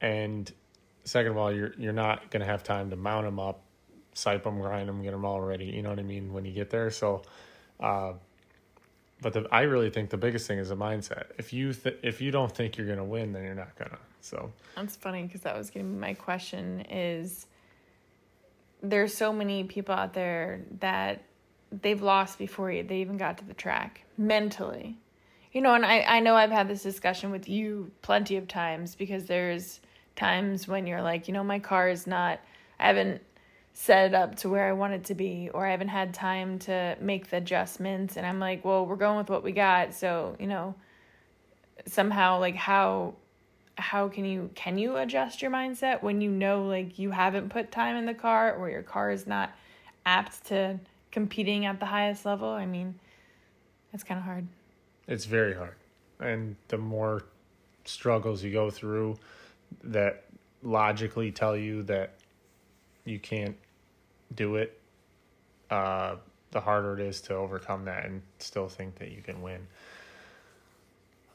and 0.00 0.50
second 1.04 1.32
of 1.32 1.36
all, 1.38 1.52
you're 1.52 1.74
you're 1.76 1.92
not 1.92 2.30
going 2.30 2.40
to 2.40 2.46
have 2.46 2.62
time 2.62 2.90
to 2.90 2.96
mount 2.96 3.26
them 3.26 3.40
up, 3.40 3.62
sipe 4.14 4.44
them, 4.44 4.60
grind 4.60 4.88
them, 4.88 5.02
get 5.02 5.10
them 5.10 5.24
all 5.24 5.40
ready. 5.40 5.66
You 5.66 5.82
know 5.82 5.90
what 5.90 5.98
I 5.98 6.02
mean 6.04 6.32
when 6.32 6.44
you 6.44 6.52
get 6.52 6.70
there. 6.70 6.90
So, 6.90 7.22
uh, 7.80 8.12
but 9.20 9.32
the, 9.32 9.46
I 9.50 9.62
really 9.62 9.90
think 9.90 10.10
the 10.10 10.16
biggest 10.16 10.46
thing 10.46 10.58
is 10.58 10.68
the 10.68 10.76
mindset. 10.76 11.24
If 11.36 11.52
you 11.52 11.72
th- 11.72 11.98
if 12.02 12.20
you 12.20 12.30
don't 12.30 12.54
think 12.54 12.76
you're 12.76 12.86
going 12.86 12.98
to 12.98 13.04
win, 13.04 13.32
then 13.32 13.42
you're 13.44 13.54
not 13.54 13.74
gonna. 13.76 13.98
So 14.20 14.52
That's 14.76 14.94
funny 14.94 15.24
because 15.24 15.40
that 15.40 15.56
was 15.56 15.70
going 15.70 15.86
to 15.86 15.92
be 15.92 15.98
my 15.98 16.14
question 16.14 16.82
is 16.90 17.46
there's 18.82 19.14
so 19.14 19.32
many 19.32 19.64
people 19.64 19.94
out 19.94 20.14
there 20.14 20.60
that 20.80 21.22
they've 21.82 22.00
lost 22.00 22.38
before 22.38 22.70
they 22.70 23.00
even 23.00 23.16
got 23.16 23.38
to 23.38 23.44
the 23.44 23.54
track 23.54 24.04
mentally. 24.16 24.96
You 25.52 25.62
know, 25.62 25.74
and 25.74 25.84
I, 25.84 26.00
I 26.00 26.20
know 26.20 26.34
I've 26.34 26.50
had 26.50 26.68
this 26.68 26.82
discussion 26.82 27.30
with 27.30 27.48
you 27.48 27.90
plenty 28.02 28.36
of 28.36 28.46
times 28.48 28.94
because 28.94 29.24
there's 29.24 29.80
times 30.14 30.68
when 30.68 30.86
you're 30.86 31.02
like, 31.02 31.28
you 31.28 31.34
know, 31.34 31.44
my 31.44 31.58
car 31.58 31.88
is 31.88 32.06
not, 32.06 32.40
I 32.78 32.86
haven't 32.86 33.22
set 33.72 34.06
it 34.06 34.14
up 34.14 34.36
to 34.36 34.48
where 34.48 34.68
I 34.68 34.72
want 34.72 34.92
it 34.92 35.04
to 35.04 35.14
be, 35.14 35.50
or 35.54 35.66
I 35.66 35.70
haven't 35.70 35.88
had 35.88 36.12
time 36.12 36.58
to 36.60 36.96
make 37.00 37.30
the 37.30 37.38
adjustments. 37.38 38.16
And 38.16 38.26
I'm 38.26 38.40
like, 38.40 38.64
well, 38.64 38.84
we're 38.84 38.96
going 38.96 39.18
with 39.18 39.30
what 39.30 39.42
we 39.42 39.52
got. 39.52 39.94
So, 39.94 40.36
you 40.38 40.46
know, 40.46 40.74
somehow, 41.86 42.40
like, 42.40 42.56
how 42.56 43.14
how 43.78 44.08
can 44.08 44.24
you 44.24 44.50
can 44.54 44.78
you 44.78 44.96
adjust 44.96 45.40
your 45.40 45.50
mindset 45.50 46.02
when 46.02 46.20
you 46.20 46.30
know 46.30 46.64
like 46.64 46.98
you 46.98 47.10
haven't 47.10 47.48
put 47.50 47.70
time 47.70 47.96
in 47.96 48.06
the 48.06 48.14
car 48.14 48.54
or 48.54 48.68
your 48.68 48.82
car 48.82 49.10
is 49.10 49.26
not 49.26 49.52
apt 50.04 50.46
to 50.46 50.78
competing 51.10 51.66
at 51.66 51.80
the 51.80 51.86
highest 51.86 52.26
level? 52.26 52.48
I 52.48 52.66
mean 52.66 52.98
it's 53.92 54.04
kind 54.04 54.18
of 54.18 54.24
hard. 54.24 54.46
It's 55.06 55.24
very 55.24 55.54
hard, 55.54 55.76
and 56.20 56.56
the 56.68 56.76
more 56.76 57.24
struggles 57.84 58.42
you 58.42 58.52
go 58.52 58.70
through, 58.70 59.18
that 59.84 60.24
logically 60.62 61.32
tell 61.32 61.56
you 61.56 61.82
that 61.84 62.14
you 63.04 63.18
can't 63.18 63.56
do 64.34 64.56
it, 64.56 64.78
uh, 65.70 66.16
the 66.50 66.60
harder 66.60 66.98
it 66.98 67.00
is 67.00 67.20
to 67.22 67.34
overcome 67.34 67.84
that 67.86 68.04
and 68.04 68.20
still 68.38 68.68
think 68.68 68.96
that 68.96 69.10
you 69.10 69.22
can 69.22 69.40
win. 69.40 69.66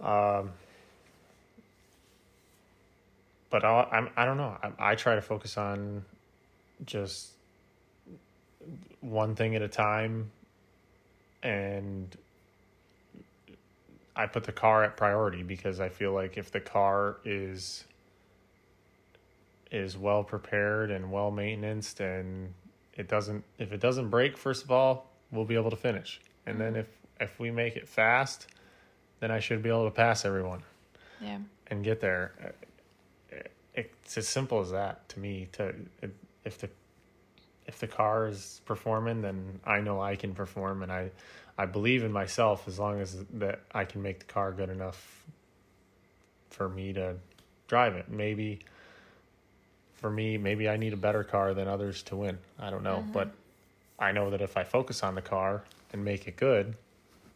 Um, 0.01 0.51
but 3.53 3.63
I, 3.63 3.87
I'm 3.91 4.09
I 4.17 4.25
don't 4.25 4.37
know. 4.37 4.57
I, 4.63 4.71
I 4.79 4.95
try 4.95 5.13
to 5.13 5.21
focus 5.21 5.57
on 5.59 6.03
just 6.87 7.29
one 8.99 9.35
thing 9.35 9.55
at 9.55 9.61
a 9.61 9.67
time, 9.67 10.31
and 11.43 12.17
I 14.15 14.25
put 14.25 14.45
the 14.45 14.51
car 14.51 14.83
at 14.83 14.97
priority 14.97 15.43
because 15.43 15.79
I 15.79 15.89
feel 15.89 16.13
like 16.13 16.35
if 16.35 16.49
the 16.49 16.59
car 16.59 17.17
is 17.23 17.83
is 19.71 19.95
well 19.95 20.23
prepared 20.23 20.89
and 20.89 21.11
well 21.11 21.29
maintained 21.29 21.93
and 21.99 22.53
it 22.95 23.07
doesn't 23.07 23.43
if 23.59 23.71
it 23.71 23.79
doesn't 23.79 24.09
break 24.09 24.35
first 24.35 24.63
of 24.63 24.71
all 24.71 25.11
we'll 25.31 25.45
be 25.45 25.55
able 25.55 25.69
to 25.69 25.75
finish. 25.75 26.19
And 26.47 26.59
then 26.59 26.71
mm-hmm. 26.71 26.79
if 26.79 26.87
if 27.19 27.39
we 27.39 27.51
make 27.51 27.75
it 27.75 27.87
fast 27.87 28.47
then 29.19 29.29
I 29.29 29.39
should 29.39 29.61
be 29.61 29.69
able 29.69 29.85
to 29.85 29.91
pass 29.91 30.25
everyone 30.25 30.63
yeah. 31.21 31.37
and 31.67 31.83
get 31.83 32.01
there 32.01 32.55
it's 33.73 34.17
as 34.17 34.27
simple 34.27 34.59
as 34.59 34.71
that 34.71 35.07
to 35.09 35.19
me 35.19 35.47
to 35.53 35.73
if 36.43 36.59
the 36.59 36.69
if 37.65 37.79
the 37.79 37.87
car 37.87 38.27
is 38.27 38.61
performing 38.65 39.21
then 39.21 39.59
I 39.65 39.79
know 39.79 40.01
I 40.01 40.15
can 40.15 40.33
perform 40.33 40.83
and 40.83 40.91
I 40.91 41.11
I 41.57 41.65
believe 41.65 42.03
in 42.03 42.11
myself 42.11 42.67
as 42.67 42.79
long 42.79 42.99
as 42.99 43.15
that 43.35 43.61
I 43.71 43.85
can 43.85 44.01
make 44.01 44.19
the 44.19 44.25
car 44.25 44.51
good 44.51 44.69
enough 44.69 45.25
for 46.49 46.69
me 46.69 46.93
to 46.93 47.15
drive 47.67 47.95
it. 47.95 48.09
Maybe 48.09 48.59
for 49.95 50.09
me 50.09 50.37
maybe 50.37 50.67
I 50.67 50.77
need 50.77 50.93
a 50.93 50.97
better 50.97 51.23
car 51.23 51.53
than 51.53 51.67
others 51.67 52.03
to 52.03 52.15
win. 52.15 52.37
I 52.59 52.69
don't 52.69 52.83
know. 52.83 53.03
But 53.13 53.31
I 53.99 54.11
know 54.11 54.31
that 54.31 54.41
if 54.41 54.57
I 54.57 54.63
focus 54.63 55.03
on 55.03 55.15
the 55.15 55.21
car 55.21 55.63
and 55.91 56.03
make 56.03 56.27
it 56.27 56.35
good 56.35 56.75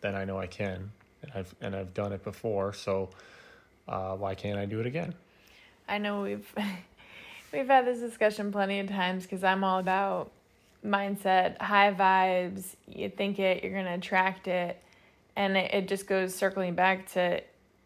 then 0.02 0.16
I 0.16 0.26
know 0.26 0.38
I 0.38 0.48
can. 0.48 0.92
And 1.24 1.32
I've 1.34 1.56
and 1.62 1.76
I've 1.76 1.94
done 1.94 2.12
it 2.12 2.24
before. 2.24 2.74
So 2.74 3.10
uh, 3.88 4.16
why 4.16 4.36
can't 4.36 4.60
I 4.60 4.66
do 4.66 4.80
it 4.80 4.86
again 4.86 5.16
i 5.88 5.98
know 5.98 6.22
we've 6.22 6.54
we've 7.54 7.68
had 7.68 7.86
this 7.86 8.00
discussion 8.00 8.52
plenty 8.52 8.80
of 8.80 8.88
times 8.88 9.24
because 9.24 9.44
i'm 9.44 9.64
all 9.64 9.80
about 9.80 10.32
mindset 10.86 11.62
high 11.62 11.94
vibes. 11.94 12.76
You 12.88 13.10
think 13.10 13.40
it 13.40 13.64
you're 13.64 13.74
gonna 13.74 13.96
attract 13.96 14.48
it. 14.48 14.82
And 15.36 15.56
it, 15.56 15.74
it 15.74 15.88
just 15.88 16.08
goes 16.08 16.34
circling 16.34 16.76
back 16.76 17.12
to 17.14 17.42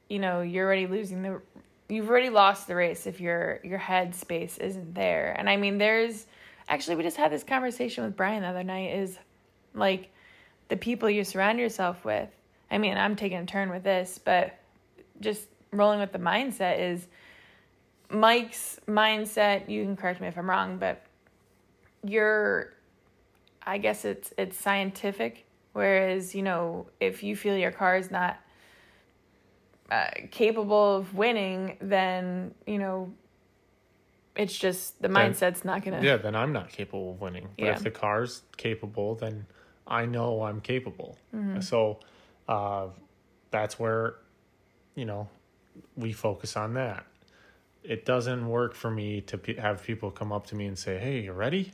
you 0.10 0.20
know 0.20 0.42
you're 0.42 0.66
already 0.66 0.88
losing 0.88 1.22
the 1.22 1.42
you've 1.90 2.10
already 2.10 2.30
lost 2.30 2.68
the 2.68 2.76
race 2.76 3.08
if 3.08 3.20
your 3.20 3.60
your 3.64 3.78
head 3.80 4.16
space 4.16 4.58
isn't 4.58 4.94
there. 4.94 5.36
And 5.38 5.50
i 5.50 5.58
mean 5.58 5.78
there's 5.78 6.26
actually 6.70 6.96
we 6.96 7.04
just 7.04 7.18
had 7.18 7.32
this 7.32 7.44
conversation 7.44 8.04
with 8.04 8.16
brian 8.16 8.44
the 8.44 8.48
other 8.48 8.64
night 8.64 8.96
is 8.96 9.18
like 9.74 10.10
the 10.70 10.78
people 10.78 11.10
you 11.10 11.24
surround 11.24 11.60
yourself 11.60 12.06
with. 12.06 12.30
I 12.70 12.78
mean 12.78 12.98
i'm 12.98 13.16
taking 13.16 13.40
a 13.40 13.46
turn 13.46 13.70
with 13.70 13.84
this 13.84 14.20
but 14.24 14.58
just 15.20 15.48
rolling 15.72 16.00
with 16.00 16.12
the 16.12 16.20
mindset 16.20 16.80
is 16.80 17.08
mike's 18.12 18.80
mindset 18.88 19.70
you 19.70 19.84
can 19.84 19.96
correct 19.96 20.20
me 20.22 20.28
if 20.28 20.38
i'm 20.38 20.50
wrong 20.50 20.78
but 20.78 21.02
you're 22.04 22.74
i 23.66 23.78
guess 23.78 24.06
it's 24.06 24.34
it's 24.38 24.58
scientific 24.58 25.46
whereas 25.74 26.36
you 26.36 26.42
know 26.44 26.88
if 27.00 27.24
you 27.24 27.36
feel 27.36 27.56
your 27.58 27.72
car 27.72 27.96
is 27.98 28.12
not 28.12 28.40
uh, 29.92 30.10
capable 30.32 30.96
of 30.98 31.14
winning 31.16 31.78
then 31.82 32.54
you 32.66 32.78
know 32.78 33.12
it's 34.36 34.58
just 34.58 35.02
the 35.02 35.08
Then- 35.10 35.34
mindset's 35.34 35.66
not 35.66 35.84
gonna 35.84 36.02
yeah 36.02 36.18
then 36.18 36.36
i'm 36.36 36.54
not 36.54 36.70
capable 36.70 37.12
of 37.12 37.22
winning 37.22 37.50
but 37.58 37.66
Yeah. 37.66 37.72
if 37.74 37.84
the 37.84 37.92
car's 37.92 38.44
capable 38.58 39.16
then 39.16 39.46
i 39.88 40.06
know 40.06 40.44
i'm 40.44 40.62
capable 40.62 41.18
Mm-hmm. 41.36 41.60
so 41.62 42.00
uh, 42.48 42.88
that's 43.52 43.78
where 43.80 44.16
you 44.96 45.06
know 45.06 45.28
we 45.96 46.12
focus 46.14 46.56
on 46.58 46.74
that 46.76 47.06
it 47.84 48.06
doesn't 48.06 48.48
work 48.48 48.76
for 48.76 48.92
me 48.92 49.22
to 49.22 49.40
have 49.60 49.84
people 49.84 50.12
come 50.12 50.32
up 50.32 50.46
to 50.48 50.56
me 50.56 50.66
and 50.68 50.78
say 50.78 51.00
hey 51.00 51.22
you 51.22 51.32
ready 51.34 51.72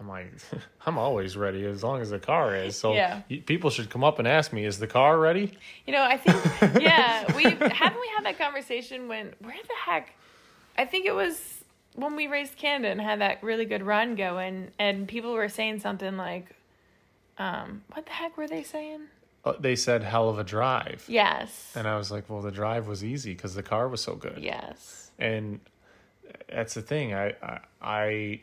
i'm 0.00 0.08
like 0.08 0.32
i'm 0.86 0.98
always 0.98 1.36
ready 1.36 1.64
as 1.64 1.82
long 1.84 2.00
as 2.00 2.10
the 2.10 2.18
car 2.18 2.54
is 2.54 2.76
so 2.76 2.94
Yeah. 2.94 3.20
people 3.46 3.70
should 3.70 3.90
come 3.90 4.02
up 4.02 4.18
and 4.18 4.26
ask 4.26 4.52
me 4.52 4.64
is 4.64 4.78
the 4.78 4.86
car 4.88 5.18
ready 5.18 5.52
You 5.86 5.92
know, 5.92 6.02
I 6.02 6.16
think 6.16 6.36
yeah, 6.82 7.34
we 7.36 7.44
haven't 7.44 8.00
we 8.00 8.10
had 8.16 8.24
that 8.24 8.38
conversation 8.38 9.08
when 9.08 9.32
where 9.40 9.54
the 9.54 9.74
heck 9.84 10.14
I 10.76 10.84
think 10.84 11.06
it 11.06 11.14
was 11.14 11.62
when 11.94 12.14
we 12.16 12.26
raced 12.28 12.56
Canada 12.56 12.88
and 12.90 13.00
had 13.00 13.20
that 13.20 13.42
really 13.42 13.64
good 13.66 13.82
run 13.82 14.14
going 14.14 14.70
and 14.78 15.06
people 15.08 15.32
were 15.32 15.48
saying 15.48 15.80
something 15.80 16.16
like 16.16 16.46
um 17.38 17.82
what 17.92 18.06
the 18.06 18.12
heck 18.12 18.36
were 18.36 18.46
they 18.48 18.62
saying? 18.62 19.02
Uh, 19.44 19.54
they 19.58 19.74
said 19.74 20.02
hell 20.02 20.28
of 20.28 20.38
a 20.38 20.44
drive 20.44 21.04
Yes. 21.08 21.72
and 21.74 21.88
i 21.88 21.96
was 21.96 22.10
like 22.10 22.28
well 22.28 22.42
the 22.42 22.50
drive 22.50 22.86
was 22.86 23.02
easy 23.02 23.32
because 23.34 23.54
the 23.54 23.62
car 23.62 23.88
was 23.88 24.02
so 24.02 24.14
good 24.14 24.38
Yes. 24.38 25.09
And 25.20 25.60
that's 26.48 26.74
the 26.74 26.82
thing. 26.82 27.14
I, 27.14 27.34
I 27.80 28.40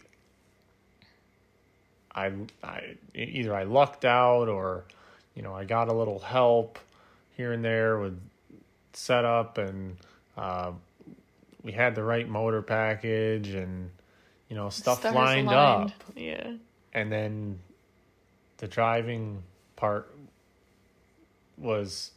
i 2.17 2.31
i 2.63 2.95
either 3.13 3.53
i 3.55 3.63
lucked 3.63 4.03
out 4.03 4.47
or 4.47 4.85
you 5.35 5.43
know 5.43 5.53
i 5.53 5.63
got 5.63 5.87
a 5.87 5.93
little 5.93 6.17
help 6.17 6.79
here 7.35 7.53
and 7.53 7.63
there 7.63 7.99
with 7.99 8.19
setup 8.93 9.59
and 9.59 9.95
uh, 10.35 10.71
we 11.63 11.71
had 11.71 11.95
the 11.95 12.03
right 12.03 12.27
motor 12.27 12.61
package 12.61 13.49
and 13.49 13.91
you 14.49 14.55
know 14.55 14.69
stuff 14.69 14.99
Stars 14.99 15.15
lined 15.15 15.49
up. 15.49 15.91
Yeah. 16.15 16.53
and 16.93 17.11
then 17.11 17.59
the 18.57 18.67
driving 18.67 19.43
part 19.75 20.11
was 21.57 22.11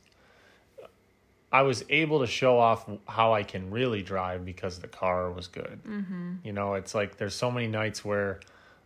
I 1.53 1.63
was 1.63 1.85
able 1.89 2.21
to 2.21 2.27
show 2.27 2.59
off 2.59 2.89
how 3.09 3.33
I 3.35 3.43
can 3.43 3.71
really 3.71 4.03
drive 4.03 4.45
because 4.45 4.79
the 4.79 4.87
car 4.89 5.31
was 5.33 5.49
good. 5.49 5.81
Mm-hmm. 5.87 6.35
You 6.45 6.53
know, 6.53 6.75
it's 6.75 6.95
like 6.95 7.17
there's 7.17 7.35
so 7.35 7.51
many 7.51 7.67
nights 7.67 8.05
where 8.05 8.39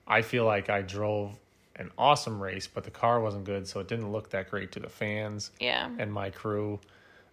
I 0.07 0.23
feel 0.23 0.45
like 0.47 0.71
I 0.71 0.81
drove 0.83 1.39
an 1.77 1.91
awesome 1.99 2.43
race, 2.43 2.67
but 2.67 2.85
the 2.85 2.91
car 2.91 3.21
wasn't 3.21 3.45
good, 3.45 3.67
so 3.67 3.81
it 3.81 3.89
didn't 3.89 4.13
look 4.13 4.31
that 4.31 4.49
great 4.51 4.73
to 4.73 4.81
the 4.81 4.89
fans 4.89 5.51
Yeah. 5.61 5.91
and 5.99 6.13
my 6.13 6.31
crew, 6.31 6.81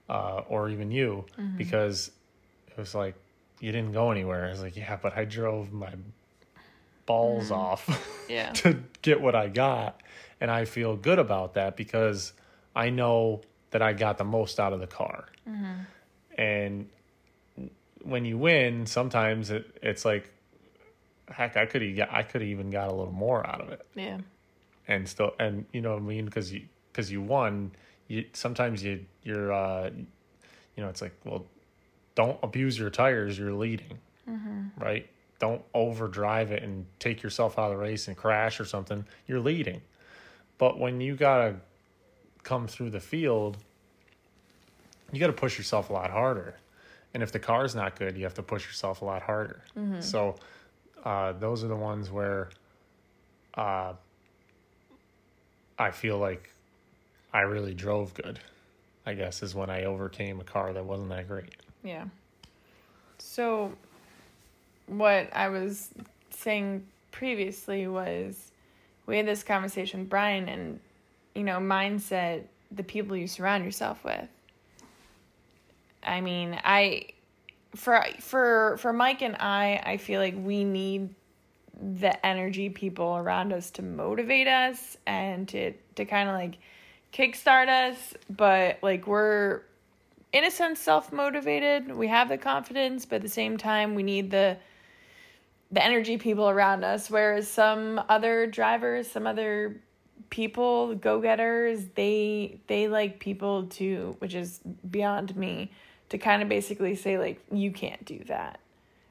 uh, 0.09 0.41
or 0.49 0.67
even 0.69 0.91
you, 0.91 1.25
because 1.57 2.11
it 2.67 2.77
was 2.77 2.93
like 2.95 3.15
you 3.59 3.71
didn't 3.71 3.93
go 3.93 4.09
anywhere. 4.11 4.47
I 4.47 4.49
was 4.49 4.61
like, 4.61 4.75
yeah, 4.75 4.97
but 5.01 5.15
I 5.15 5.25
drove 5.25 5.71
my 5.71 5.93
balls 7.05 7.51
off 7.51 7.87
Yeah. 8.29 8.51
to 8.53 8.81
get 9.01 9.21
what 9.21 9.35
I 9.35 9.47
got, 9.47 10.01
and 10.39 10.49
I 10.51 10.65
feel 10.65 10.95
good 10.95 11.19
about 11.19 11.53
that 11.53 11.77
because 11.77 12.33
I 12.75 12.89
know 12.89 13.41
that 13.71 13.81
I 13.81 13.93
got 13.93 14.17
the 14.17 14.23
most 14.23 14.59
out 14.59 14.73
of 14.73 14.79
the 14.79 14.87
car. 14.87 15.25
And 16.37 16.87
when 18.03 18.25
you 18.25 18.37
win, 18.37 18.85
sometimes 18.85 19.51
it, 19.51 19.77
it's 19.81 20.05
like, 20.05 20.29
heck, 21.29 21.57
I 21.57 21.65
could 21.65 21.81
have 21.81 22.09
I 22.11 22.23
could 22.23 22.41
have 22.41 22.49
even 22.49 22.69
got 22.69 22.89
a 22.89 22.93
little 22.93 23.13
more 23.13 23.45
out 23.45 23.61
of 23.61 23.69
it. 23.69 23.85
Yeah. 23.95 24.19
and 24.87 25.07
still 25.07 25.33
and 25.39 25.65
you 25.71 25.81
know 25.81 25.91
what 25.93 26.01
I 26.01 26.05
mean? 26.05 26.25
Because 26.25 26.51
you 26.51 26.63
because 26.91 27.11
you 27.11 27.21
won 27.21 27.71
you 28.07 28.25
sometimes 28.33 28.83
you 28.83 29.05
you're 29.23 29.53
uh 29.53 29.89
you 30.75 30.83
know 30.83 30.89
it's 30.89 31.01
like 31.01 31.13
well 31.23 31.45
don't 32.15 32.37
abuse 32.43 32.77
your 32.77 32.89
tires 32.89 33.37
you're 33.37 33.53
leading. 33.53 33.97
Right? 34.77 35.09
Don't 35.39 35.61
overdrive 35.73 36.51
it 36.51 36.63
and 36.63 36.85
take 36.99 37.23
yourself 37.23 37.57
out 37.57 37.71
of 37.71 37.77
the 37.77 37.77
race 37.77 38.07
and 38.07 38.15
crash 38.17 38.59
or 38.59 38.65
something. 38.65 39.05
You're 39.27 39.39
leading. 39.39 39.81
But 40.57 40.79
when 40.79 41.01
you 41.01 41.15
gotta 41.15 41.55
come 42.43 42.67
through 42.67 42.89
the 42.89 42.99
field 42.99 43.57
you 45.11 45.19
gotta 45.19 45.33
push 45.33 45.57
yourself 45.57 45.89
a 45.89 45.93
lot 45.93 46.09
harder 46.09 46.55
and 47.13 47.21
if 47.21 47.31
the 47.31 47.39
car's 47.39 47.75
not 47.75 47.97
good 47.97 48.17
you 48.17 48.23
have 48.23 48.33
to 48.33 48.43
push 48.43 48.65
yourself 48.65 49.01
a 49.01 49.05
lot 49.05 49.21
harder 49.21 49.63
so 50.01 50.35
uh, 51.03 51.33
those 51.33 51.63
are 51.63 51.67
the 51.67 51.75
ones 51.75 52.11
where 52.11 52.49
uh, 53.55 53.93
I 55.77 55.91
feel 55.91 56.17
like 56.17 56.49
I 57.33 57.41
really 57.41 57.73
drove 57.73 58.13
good. 58.13 58.39
I 59.05 59.15
guess 59.15 59.41
is 59.41 59.55
when 59.55 59.69
I 59.69 59.85
overcame 59.85 60.39
a 60.39 60.43
car 60.43 60.73
that 60.73 60.85
wasn't 60.85 61.09
that 61.09 61.27
great. 61.27 61.55
Yeah. 61.83 62.05
So, 63.17 63.73
what 64.85 65.35
I 65.35 65.49
was 65.49 65.89
saying 66.29 66.85
previously 67.09 67.87
was 67.87 68.51
we 69.07 69.17
had 69.17 69.25
this 69.25 69.41
conversation 69.41 70.05
Brian, 70.05 70.47
and, 70.47 70.79
you 71.35 71.43
know, 71.43 71.57
mindset, 71.59 72.43
the 72.71 72.83
people 72.83 73.15
you 73.15 73.27
surround 73.27 73.63
yourself 73.63 74.03
with. 74.03 74.27
I 76.03 76.21
mean, 76.21 76.59
I. 76.63 77.07
For 77.75 78.03
for 78.19 78.75
for 78.79 78.91
Mike 78.91 79.21
and 79.21 79.37
I, 79.39 79.81
I 79.85 79.95
feel 79.95 80.19
like 80.19 80.35
we 80.37 80.65
need 80.65 81.15
the 81.81 82.25
energy 82.25 82.69
people 82.69 83.15
around 83.15 83.53
us 83.53 83.71
to 83.71 83.81
motivate 83.81 84.47
us 84.47 84.97
and 85.07 85.47
to 85.47 85.71
to 85.95 86.03
kind 86.03 86.27
of 86.27 86.35
like 86.35 86.57
kickstart 87.13 87.69
us, 87.69 88.13
but 88.29 88.79
like 88.81 89.07
we're 89.07 89.61
in 90.33 90.45
a 90.45 90.51
sense 90.51 90.79
self-motivated 90.79 91.93
we 91.93 92.07
have 92.07 92.29
the 92.29 92.37
confidence 92.37 93.05
but 93.05 93.17
at 93.17 93.21
the 93.21 93.29
same 93.29 93.57
time 93.57 93.95
we 93.95 94.03
need 94.03 94.31
the 94.31 94.57
the 95.71 95.83
energy 95.83 96.17
people 96.17 96.49
around 96.49 96.83
us 96.83 97.09
whereas 97.09 97.47
some 97.47 98.01
other 98.09 98.47
drivers 98.47 99.09
some 99.09 99.27
other 99.27 99.81
people 100.29 100.95
go-getters 100.95 101.85
they 101.95 102.59
they 102.67 102.87
like 102.87 103.19
people 103.19 103.65
to 103.67 104.15
which 104.19 104.33
is 104.35 104.59
beyond 104.89 105.35
me 105.35 105.71
to 106.09 106.17
kind 106.17 106.41
of 106.41 106.49
basically 106.49 106.95
say 106.95 107.17
like 107.17 107.39
you 107.51 107.71
can't 107.71 108.03
do 108.05 108.19
that 108.27 108.59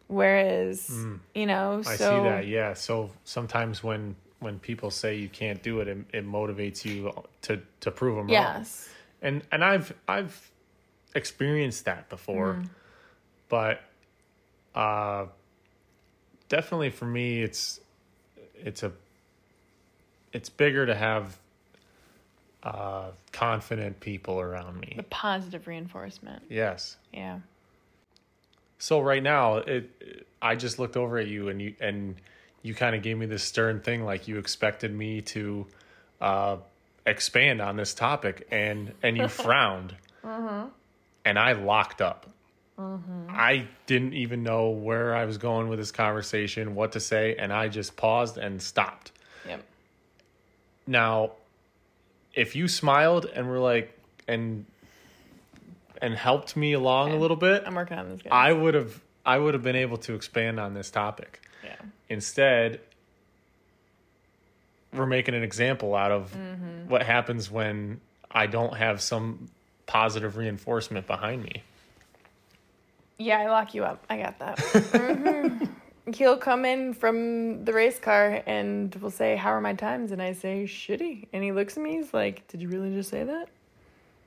whereas 0.06 0.90
you 1.34 1.46
know 1.46 1.82
I 1.86 1.96
so 1.96 2.10
see 2.10 2.24
that. 2.28 2.46
Yeah. 2.46 2.74
So 2.74 3.10
sometimes 3.24 3.82
when 3.82 4.16
when 4.40 4.58
people 4.58 4.90
say 4.90 5.16
you 5.16 5.28
can't 5.28 5.62
do 5.62 5.80
it, 5.80 5.88
it, 5.88 5.98
it 6.12 6.26
motivates 6.26 6.84
you 6.84 7.12
to 7.42 7.60
to 7.80 7.90
prove 7.90 8.16
them 8.16 8.26
wrong. 8.26 8.30
yes 8.32 8.88
And 9.22 9.42
and 9.52 9.62
I've 9.64 9.92
I've 10.08 10.50
experienced 11.14 11.84
that 11.86 12.08
before, 12.08 12.54
Mm. 12.54 12.68
but 13.48 13.80
uh, 14.74 15.26
definitely 16.48 16.90
for 16.90 17.06
me, 17.06 17.42
it's 17.42 17.80
it's 18.54 18.82
a 18.82 18.92
it's 20.32 20.48
bigger 20.48 20.86
to 20.86 20.94
have 20.94 21.38
uh, 22.62 23.10
confident 23.32 24.00
people 24.00 24.40
around 24.40 24.78
me. 24.80 24.92
the 24.96 25.02
positive 25.04 25.66
reinforcement 25.66 26.42
Yes. 26.48 26.96
yeah 27.12 27.38
So 28.78 29.00
right 29.00 29.22
now, 29.22 29.56
it 29.58 30.26
I 30.42 30.56
just 30.56 30.78
looked 30.78 30.96
over 30.96 31.18
at 31.18 31.26
you 31.26 31.48
and 31.48 31.60
you 31.60 31.74
and 31.80 32.16
you 32.62 32.74
kind 32.74 32.94
of 32.94 33.02
gave 33.02 33.16
me 33.16 33.26
this 33.26 33.42
stern 33.42 33.80
thing, 33.80 34.04
like 34.04 34.28
you 34.28 34.38
expected 34.38 34.94
me 34.94 35.20
to 35.22 35.66
uh, 36.20 36.56
expand 37.06 37.60
on 37.62 37.76
this 37.76 37.94
topic, 37.94 38.46
and 38.50 38.92
and 39.02 39.16
you 39.16 39.28
frowned, 39.44 39.94
and 40.24 41.38
I 41.38 41.52
locked 41.52 42.00
up. 42.02 42.26
I 43.28 43.66
didn't 43.86 44.14
even 44.14 44.42
know 44.42 44.70
where 44.70 45.14
I 45.14 45.26
was 45.26 45.36
going 45.36 45.68
with 45.68 45.78
this 45.78 45.92
conversation, 45.92 46.74
what 46.74 46.92
to 46.92 47.00
say, 47.00 47.36
and 47.36 47.52
I 47.52 47.68
just 47.68 47.96
paused 47.96 48.38
and 48.38 48.60
stopped. 48.62 49.12
yep 49.46 49.62
Now, 50.86 51.32
if 52.34 52.54
you 52.56 52.68
smiled 52.68 53.26
and 53.26 53.48
were 53.48 53.58
like 53.58 53.96
and 54.28 54.66
and 56.02 56.14
helped 56.14 56.56
me 56.56 56.72
along 56.72 57.12
a 57.12 57.16
little 57.16 57.36
bit, 57.36 57.62
i'm 57.66 57.74
working 57.74 57.98
on 57.98 58.08
this 58.08 58.22
guy 58.22 58.30
I 58.30 58.52
would 58.52 58.74
have 58.74 59.00
I 59.26 59.36
would 59.38 59.54
have 59.54 59.62
been 59.62 59.76
able 59.76 59.98
to 59.98 60.14
expand 60.14 60.58
on 60.58 60.72
this 60.74 60.90
topic. 60.90 61.42
yeah 61.62 61.74
Instead, 62.08 62.80
we're 64.92 65.06
making 65.06 65.34
an 65.34 65.42
example 65.42 65.94
out 65.94 66.10
of 66.10 66.32
Mm-hmm. 66.32 66.88
what 66.88 67.02
happens 67.02 67.50
when 67.50 68.00
I 68.30 68.46
don't 68.46 68.76
have 68.76 69.00
some 69.02 69.48
positive 69.86 70.36
reinforcement 70.36 71.06
behind 71.06 71.42
me. 71.44 71.62
Yeah, 73.18 73.38
I 73.40 73.48
lock 73.50 73.74
you 73.74 73.84
up. 73.84 74.02
I 74.08 74.16
got 74.18 74.38
that. 74.38 74.56
Mhm. 74.92 75.68
He'll 76.16 76.36
come 76.36 76.64
in 76.64 76.92
from 76.94 77.64
the 77.64 77.72
race 77.72 77.98
car 77.98 78.42
and 78.46 78.94
will 78.96 79.10
say, 79.10 79.36
"How 79.36 79.50
are 79.50 79.60
my 79.60 79.74
times?" 79.74 80.12
And 80.12 80.20
I 80.22 80.32
say, 80.32 80.64
"Shitty." 80.64 81.28
And 81.32 81.42
he 81.42 81.52
looks 81.52 81.76
at 81.76 81.82
me. 81.82 81.96
He's 81.96 82.12
like, 82.14 82.46
"Did 82.48 82.60
you 82.62 82.68
really 82.68 82.92
just 82.94 83.10
say 83.10 83.24
that?" 83.24 83.48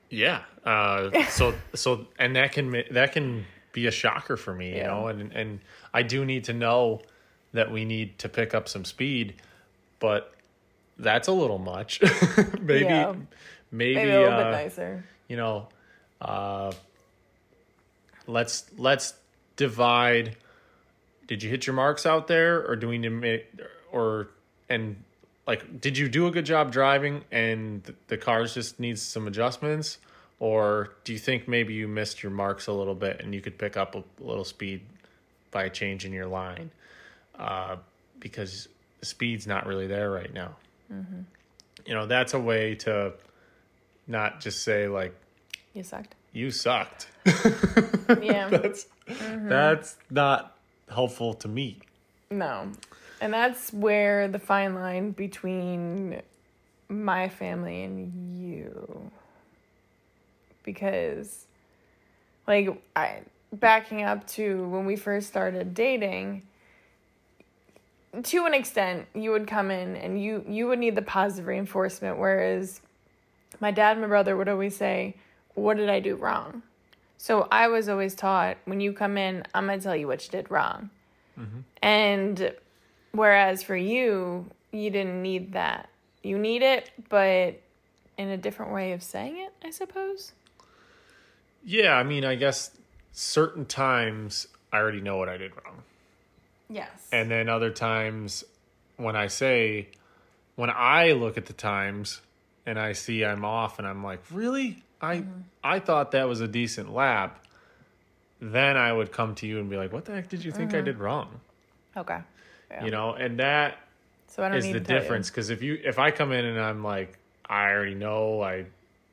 Yeah. 0.10 0.42
Uh, 0.66 1.24
so 1.30 1.54
so 1.74 2.08
and 2.20 2.36
that 2.36 2.52
can 2.52 2.84
that 2.92 3.12
can 3.14 3.46
be 3.72 3.88
a 3.88 3.92
shocker 3.92 4.38
for 4.38 4.54
me, 4.54 4.78
you 4.78 4.84
know, 4.84 5.08
and 5.08 5.32
and 5.34 5.60
I 5.94 6.04
do 6.04 6.26
need 6.26 6.44
to 6.46 6.54
know 6.54 7.02
that 7.54 7.72
we 7.72 7.86
need 7.86 8.18
to 8.20 8.30
pick 8.30 8.54
up 8.54 8.68
some 8.68 8.86
speed, 8.86 9.36
but 10.00 10.34
that's 10.98 11.28
a 11.28 11.32
little 11.32 11.58
much. 11.60 12.02
maybe 12.62 12.86
Yeah. 12.86 13.14
maybe, 13.72 13.96
Maybe 13.96 14.12
a 14.12 14.20
little 14.22 14.34
uh, 14.34 14.44
bit 14.44 14.52
nicer. 14.52 15.06
you 15.28 15.38
know, 15.38 15.68
uh, 16.22 16.72
let's 18.28 18.66
let's 18.78 19.16
divide. 19.56 20.38
Did 21.28 21.42
you 21.44 21.50
hit 21.50 21.66
your 21.68 21.76
marks 21.76 22.06
out 22.06 22.28
there, 22.28 22.66
or 22.68 22.76
do 22.76 22.88
we 22.88 22.98
need 22.98 23.08
to 23.08 23.14
make, 23.14 23.46
or 23.92 24.30
and 24.70 25.04
like, 25.48 25.80
did 25.82 25.98
you 25.98 26.08
do 26.10 26.28
a 26.28 26.32
good 26.32 26.46
job 26.46 26.72
driving, 26.72 27.24
and 27.32 27.84
th- 27.84 27.98
the 28.08 28.18
cars 28.18 28.54
just 28.54 28.80
needs 28.80 29.02
some 29.02 29.28
adjustments, 29.28 29.98
or 30.40 30.94
do 31.04 31.14
you 31.14 31.20
think 31.20 31.48
maybe 31.48 31.74
you 31.74 31.88
missed 31.88 32.24
your 32.24 32.32
marks 32.32 32.68
a 32.68 32.74
little 32.74 32.96
bit 32.96 33.22
and 33.22 33.34
you 33.34 33.42
could 33.42 33.58
pick 33.58 33.76
up 33.78 33.96
a 33.96 34.04
little 34.20 34.44
speed 34.46 34.82
by 35.52 35.70
changing 35.70 36.12
your 36.14 36.26
line, 36.28 36.72
uh, 37.40 37.76
because 38.20 38.68
the 39.00 39.06
speed's 39.06 39.46
not 39.48 39.66
really 39.66 39.88
there 39.88 40.10
right 40.12 40.34
now. 40.34 40.56
You 41.86 41.94
know, 41.94 42.06
that's 42.06 42.34
a 42.34 42.40
way 42.40 42.76
to 42.76 43.14
not 44.08 44.40
just 44.42 44.64
say 44.64 44.88
like 44.88 45.16
You 45.74 45.84
sucked. 45.84 46.16
you 46.32 46.52
sucked. 46.52 47.08
Yeah. 48.22 48.48
that's 48.50 48.86
that's 49.10 49.98
not 50.10 50.53
helpful 50.94 51.34
to 51.36 51.48
me. 51.48 51.80
no. 52.32 52.72
And 53.22 53.34
that's 53.34 53.72
where 53.72 54.28
the 54.28 54.40
fine 54.40 54.76
line 54.76 55.12
between 55.12 56.22
my 56.90 57.30
family 57.30 57.84
and 57.84 58.12
you. 58.38 59.12
Because, 60.64 61.46
like, 62.46 62.68
I 62.98 63.22
backing 63.54 64.04
up 64.04 64.28
to 64.28 64.68
when 64.68 64.86
we 64.86 64.96
first 64.98 65.28
started 65.28 65.74
dating. 65.74 66.44
To 68.22 68.46
an 68.46 68.54
extent, 68.54 69.08
you 69.14 69.32
would 69.32 69.48
come 69.48 69.72
in 69.72 69.96
and 69.96 70.22
you 70.22 70.44
you 70.48 70.68
would 70.68 70.80
need 70.80 70.96
the 70.96 71.02
positive 71.02 71.48
reinforcement, 71.48 72.18
whereas 72.18 72.82
my 73.62 73.72
dad 73.72 73.94
and 73.94 74.02
my 74.02 74.08
brother 74.08 74.36
would 74.36 74.50
always 74.50 74.76
say, 74.76 75.16
"What 75.56 75.78
did 75.78 75.90
I 75.90 76.00
do 76.02 76.16
wrong?" 76.16 76.62
So 77.24 77.48
I 77.50 77.70
was 77.70 77.88
always 77.88 78.16
taught 78.16 78.58
when 78.66 78.82
you 78.82 78.92
come 78.92 79.18
in, 79.18 79.46
I'm 79.54 79.68
gonna 79.68 79.80
tell 79.80 79.96
you 79.96 80.08
what 80.08 80.26
you 80.26 80.30
did 80.30 80.52
wrong. 80.52 80.90
Mm-hmm. 81.40 81.60
And 81.82 82.54
whereas 83.14 83.64
for 83.64 83.78
you, 83.78 84.48
you 84.74 84.90
didn't 84.90 85.22
need 85.22 85.54
that. 85.54 85.88
You 86.22 86.38
need 86.38 86.64
it, 86.64 86.92
but 87.08 87.62
in 88.18 88.28
a 88.28 88.36
different 88.36 88.74
way 88.74 88.92
of 88.92 89.02
saying 89.02 89.38
it, 89.38 89.54
I 89.66 89.70
suppose. 89.70 90.34
Yeah, 91.64 91.94
I 91.94 92.04
mean, 92.04 92.26
I 92.26 92.36
guess 92.36 92.72
certain 93.14 93.68
times 93.68 94.50
I 94.74 94.80
already 94.80 95.00
know 95.00 95.16
what 95.16 95.30
I 95.30 95.38
did 95.38 95.54
wrong. 95.64 95.84
Yes. 96.70 97.08
And 97.14 97.32
then 97.32 97.48
other 97.48 97.72
times 97.72 98.44
when 98.98 99.16
I 99.16 99.28
say 99.28 99.88
when 100.58 100.70
I 100.70 101.14
look 101.14 101.38
at 101.38 101.46
the 101.46 101.54
times 101.54 102.20
and 102.66 102.78
I 102.78 102.92
see 102.92 103.24
I'm 103.24 103.46
off 103.46 103.80
and 103.80 103.88
I'm 103.88 104.04
like, 104.04 104.20
really? 104.30 104.84
I 105.04 105.18
mm-hmm. 105.18 105.42
I 105.64 105.80
thought 105.80 106.12
that 106.12 106.28
was 106.28 106.42
a 106.42 106.48
decent 106.48 106.94
lap. 106.94 107.46
Then 108.42 108.76
I 108.78 108.92
would 108.92 109.12
come 109.12 109.36
to 109.36 109.48
you 109.48 109.60
and 109.60 109.70
be 109.70 109.78
like, 109.78 109.94
what 109.94 110.06
the 110.06 110.14
heck 110.14 110.30
did 110.30 110.44
you 110.44 110.52
think 110.52 110.72
I 110.74 110.78
mm-hmm. 110.78 110.86
did 110.86 111.00
wrong? 111.00 111.40
Okay. 111.96 112.20
Yeah. 112.72 112.86
You 112.86 112.92
know, 112.92 113.14
and 113.14 113.40
that 113.40 113.78
so 114.28 114.44
I 114.44 114.50
don't 114.50 114.58
is 114.58 114.66
the 114.66 114.74
to 114.74 114.80
tell 114.80 114.96
you. 114.96 115.02
difference 115.02 115.30
because 115.30 115.50
if 115.50 115.62
you 115.62 115.80
if 115.84 116.00
I 116.00 116.12
come 116.12 116.32
in 116.32 116.44
and 116.46 116.60
I'm 116.60 116.84
like 116.84 117.18
I 117.48 117.70
already 117.72 117.94
know 117.96 118.42
I 118.42 118.66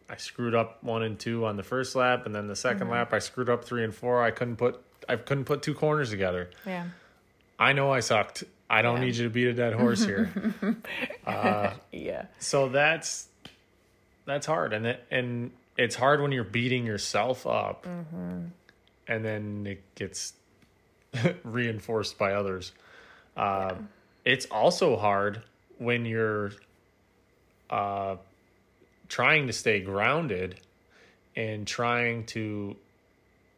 I 0.09 0.17
screwed 0.17 0.55
up 0.55 0.83
one 0.83 1.03
and 1.03 1.19
two 1.19 1.45
on 1.45 1.57
the 1.57 1.63
first 1.63 1.95
lap 1.95 2.27
and 2.27 2.35
then 2.35 2.47
the 2.47 2.55
2nd 2.55 2.79
Mm-hmm. 2.81 2.91
lap 2.91 3.13
I 3.13 3.19
screwed 3.19 3.51
up 3.51 3.65
three 3.65 3.85
and 3.85 3.95
four 3.95 4.23
I 4.23 4.31
couldn't 4.31 4.57
put 4.57 4.81
I 5.09 5.17
couldn't 5.17 5.45
put 5.45 5.63
two 5.63 5.75
corners 5.75 6.11
together. 6.11 6.51
Yeah. 6.67 6.87
I 7.59 7.73
know 7.75 7.93
I 7.93 8.01
sucked. 8.01 8.45
I 8.69 8.83
don't 8.83 8.97
Yeah. 8.99 9.05
need 9.07 9.17
you 9.17 9.25
to 9.25 9.31
beat 9.31 9.49
a 9.49 9.53
dead 9.53 9.75
horse 9.75 10.05
here. 10.05 10.31
Uh, 11.27 11.75
yeah. 11.93 12.25
so 12.39 12.69
that's 12.69 13.29
that's 14.25 14.47
hard 14.47 14.73
and 14.73 14.87
it, 14.87 15.05
and 15.11 15.51
it's 15.81 15.97
hard 15.97 16.21
when 16.21 16.31
you're 16.31 16.45
beating 16.45 16.85
yourself 16.85 17.47
up 17.47 17.87
and 19.09 19.25
then 19.25 19.67
it 19.67 19.83
gets 19.95 20.35
reinforced 21.43 22.19
by 22.19 22.35
others. 22.35 22.73
Uh, 23.35 23.75
it's 24.27 24.45
also 24.51 24.99
hard 24.99 25.43
when 25.79 26.05
you're 26.05 26.53
uh, 27.71 28.17
trying 29.09 29.47
to 29.47 29.55
stay 29.55 29.81
grounded 29.81 30.61
and 31.35 31.67
trying 31.67 32.27
to 32.27 32.77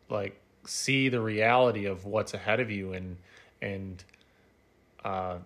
like 0.09 0.39
see 0.65 1.09
the 1.09 1.21
reality 1.21 1.87
of 1.87 2.05
what's 2.05 2.35
ahead 2.35 2.61
of 2.61 2.71
you 2.71 2.93
and 2.93 3.17
and 3.61 4.05
uh, 5.05 5.39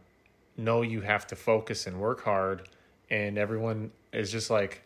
know 0.59 0.83
you 0.83 1.01
have 1.01 1.27
to 1.29 1.37
focus 1.37 1.87
and 1.87 1.99
work 1.99 2.23
hard. 2.23 2.69
And 3.09 3.39
everyone 3.39 3.93
is 4.13 4.31
just 4.31 4.51
like 4.51 4.83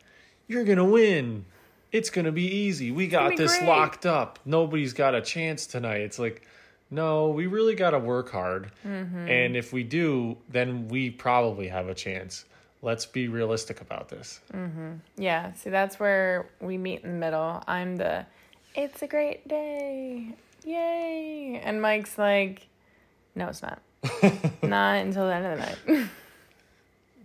you're 0.46 0.62
gonna 0.62 0.85
win 0.85 1.46
it's 1.92 2.11
gonna 2.11 2.33
be 2.33 2.44
easy 2.46 2.90
we 2.90 3.07
got 3.07 3.37
this 3.37 3.57
great." 3.59 3.68
locked 3.68 4.07
up 4.07 4.38
nobody's 4.44 4.92
got 4.92 5.14
a 5.14 5.20
chance 5.20 5.66
tonight 5.66 6.00
it's 6.00 6.18
like 6.18 6.42
no 6.90 7.29
we 7.31 7.46
really 7.46 7.74
gotta 7.74 7.98
work 7.98 8.31
hard 8.31 8.70
Mm-hmm. 8.87 9.29
and 9.29 9.57
if 9.57 9.72
we 9.72 9.83
do 9.85 10.37
then 10.48 10.88
we 10.88 11.11
probably 11.11 11.68
have 11.68 11.88
a 11.88 11.94
chance 11.94 12.44
let's 12.83 13.05
be 13.07 13.29
realistic 13.29 13.81
about 13.81 14.09
this 14.09 14.40
Yeah. 15.18 15.53
See, 15.53 15.68
that's 15.70 16.00
where 16.00 16.48
we 16.61 16.79
meet 16.79 17.05
in 17.05 17.11
the 17.12 17.18
middle. 17.18 17.62
I'm 17.66 17.96
the, 17.96 18.24
it's 18.74 19.03
a 19.03 19.07
great 19.07 19.46
day. 19.46 20.29
Yay. 20.64 21.61
And 21.62 21.83
Mike's 21.83 22.16
like, 22.16 22.66
no, 23.35 23.48
it's 23.48 23.61
not. 23.61 23.83
not 24.62 24.96
until 25.05 25.26
the 25.26 25.35
end 25.35 25.46
of 25.46 25.59
the 25.59 25.66
night. 25.96 26.09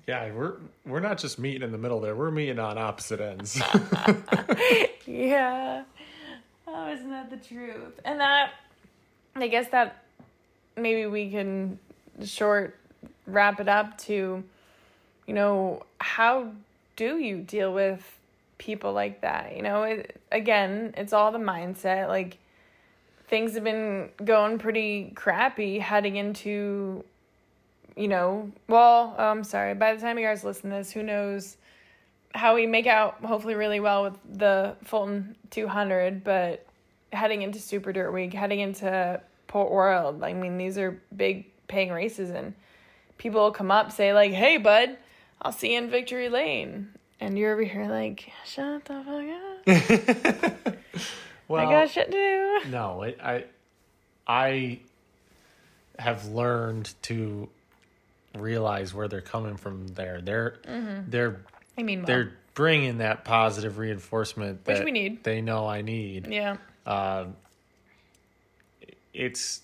yeah 0.08 0.32
we're 0.32 0.56
we're 0.86 1.00
not 1.00 1.18
just 1.18 1.40
meeting 1.40 1.62
in 1.62 1.72
the 1.72 1.78
middle 1.78 2.00
there 2.00 2.16
we're 2.16 2.32
meeting 2.32 2.60
on 2.60 2.78
opposite 2.78 3.20
ends 3.20 3.62
yeah. 5.06 5.84
Oh, 6.68 6.92
isn't 6.92 7.10
that 7.10 7.30
the 7.30 7.38
truth? 7.38 8.00
And 8.04 8.20
that, 8.20 8.52
I 9.36 9.48
guess 9.48 9.70
that 9.70 10.04
maybe 10.76 11.06
we 11.06 11.30
can 11.30 11.80
short 12.24 12.78
wrap 13.28 13.60
it 13.60 13.68
up 13.68 13.98
to, 14.00 14.44
you 15.28 15.34
know, 15.34 15.84
how 16.00 16.52
do 16.96 17.18
you 17.18 17.38
deal 17.38 17.74
with 17.74 18.20
people 18.58 18.94
like 18.94 19.22
that? 19.22 19.56
You 19.56 19.62
know, 19.62 19.84
it, 19.84 20.20
again, 20.32 20.94
it's 20.98 21.14
all 21.14 21.32
the 21.32 21.40
mindset. 21.40 22.08
Like, 22.08 22.38
things 23.28 23.54
have 23.56 23.64
been 23.64 24.10
going 24.24 24.58
pretty 24.60 25.12
crappy 25.16 25.80
heading 25.80 26.16
into, 26.16 27.04
you 27.96 28.08
know, 28.08 28.52
well, 28.68 29.16
I'm 29.18 29.44
sorry, 29.44 29.74
by 29.74 29.94
the 29.94 30.02
time 30.02 30.18
you 30.18 30.26
guys 30.26 30.44
listen 30.44 30.70
to 30.70 30.78
this, 30.78 30.92
who 30.92 31.04
knows 31.04 31.58
how 32.34 32.56
we 32.56 32.68
make 32.68 32.88
out 32.88 33.24
hopefully 33.24 33.56
really 33.56 33.80
well 33.80 34.04
with 34.04 34.18
the 34.38 34.76
Fulton 34.84 35.36
200, 35.52 36.24
but 36.24 36.66
heading 37.14 37.42
into 37.42 37.60
Super 37.60 37.94
Dirt 37.94 38.12
Week, 38.12 38.34
heading 38.34 38.60
into 38.60 39.22
Port 39.48 39.72
World, 39.72 40.24
I 40.24 40.34
mean, 40.34 40.58
these 40.58 40.78
are 40.78 41.00
big 41.16 41.46
paying 41.68 41.92
races, 41.92 42.30
and 42.30 42.54
people 43.18 43.42
will 43.42 43.52
come 43.52 43.72
up 43.72 43.92
say 43.92 44.14
like, 44.14 44.32
"Hey, 44.32 44.58
bud, 44.58 44.98
I'll 45.42 45.54
see 45.54 45.74
you 45.74 45.78
in 45.78 45.90
Victory 45.90 46.28
Lane," 46.28 46.90
and 47.22 47.38
you're 47.38 47.54
over 47.54 47.64
here 47.64 47.88
like, 47.88 48.30
"Shut 48.46 48.84
the 48.86 49.02
fuck 49.04 50.66
up! 50.66 50.76
well 51.48 51.66
I 51.68 51.72
got 51.72 51.90
shit 51.90 52.12
to 52.12 52.12
do." 52.12 52.70
No, 52.70 53.04
it, 53.04 53.18
I 53.24 53.46
I 54.28 54.80
have 55.98 56.26
learned 56.28 56.94
to 57.04 57.50
realize 58.36 58.94
where 58.94 59.08
they're 59.08 59.22
coming 59.22 59.58
from. 59.58 59.88
There, 59.88 60.22
they're 60.22 60.58
Mm-hmm. 60.68 61.10
they're 61.10 61.42
I 61.78 61.84
mean, 61.84 62.00
well, 62.00 62.08
they're 62.08 62.32
bringing 62.54 63.00
that 63.00 63.26
positive 63.26 63.78
reinforcement 63.78 64.62
Which 64.66 64.78
that 64.78 64.86
we 64.86 64.92
need. 64.92 65.24
They 65.24 65.42
know 65.42 65.68
I 65.68 65.82
need. 65.82 66.28
yeah, 66.28 66.58
Uh, 66.86 67.26
it's 69.14 69.62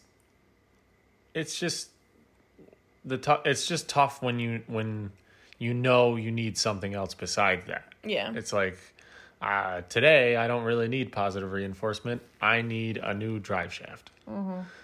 it's 1.33 1.57
just 1.59 1.89
the 3.05 3.17
tough. 3.17 3.41
It's 3.45 3.65
just 3.65 3.87
tough 3.89 4.21
when 4.21 4.39
you 4.39 4.61
when 4.67 5.11
you 5.57 5.73
know 5.73 6.15
you 6.15 6.31
need 6.31 6.57
something 6.57 6.93
else 6.93 7.13
besides 7.13 7.65
that. 7.67 7.83
yeah, 8.03 8.33
It's 8.35 8.51
like 8.53 8.77
uh, 9.41 9.81
today 9.89 10.35
I 10.35 10.47
don't 10.47 10.63
really 10.63 10.87
need 10.87 11.11
positive 11.11 11.51
reinforcement. 11.51 12.21
I 12.41 12.61
need 12.61 12.97
a 12.97 13.13
new 13.13 13.39
drive 13.39 13.73
shaft. 13.73 14.09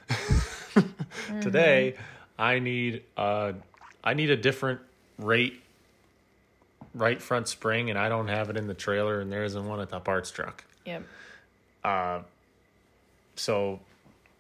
today 1.42 1.96
I 2.38 2.60
need 2.60 3.04
a 3.18 3.54
I 4.08 4.14
need 4.14 4.30
a 4.30 4.38
different 4.38 4.80
rate 5.18 5.62
right 6.94 7.22
front 7.22 7.50
spring, 7.50 7.90
and 7.90 8.00
I 8.00 8.08
don't 8.08 8.30
have 8.30 8.50
it 8.50 8.56
in 8.56 8.66
the 8.68 8.74
trailer, 8.74 9.20
and 9.20 9.30
there 9.30 9.44
isn't 9.44 9.68
one 9.68 9.82
at 9.82 9.90
the 9.90 10.00
parts 10.00 10.32
truck. 10.32 10.64
yep, 10.86 11.04
So 13.36 13.82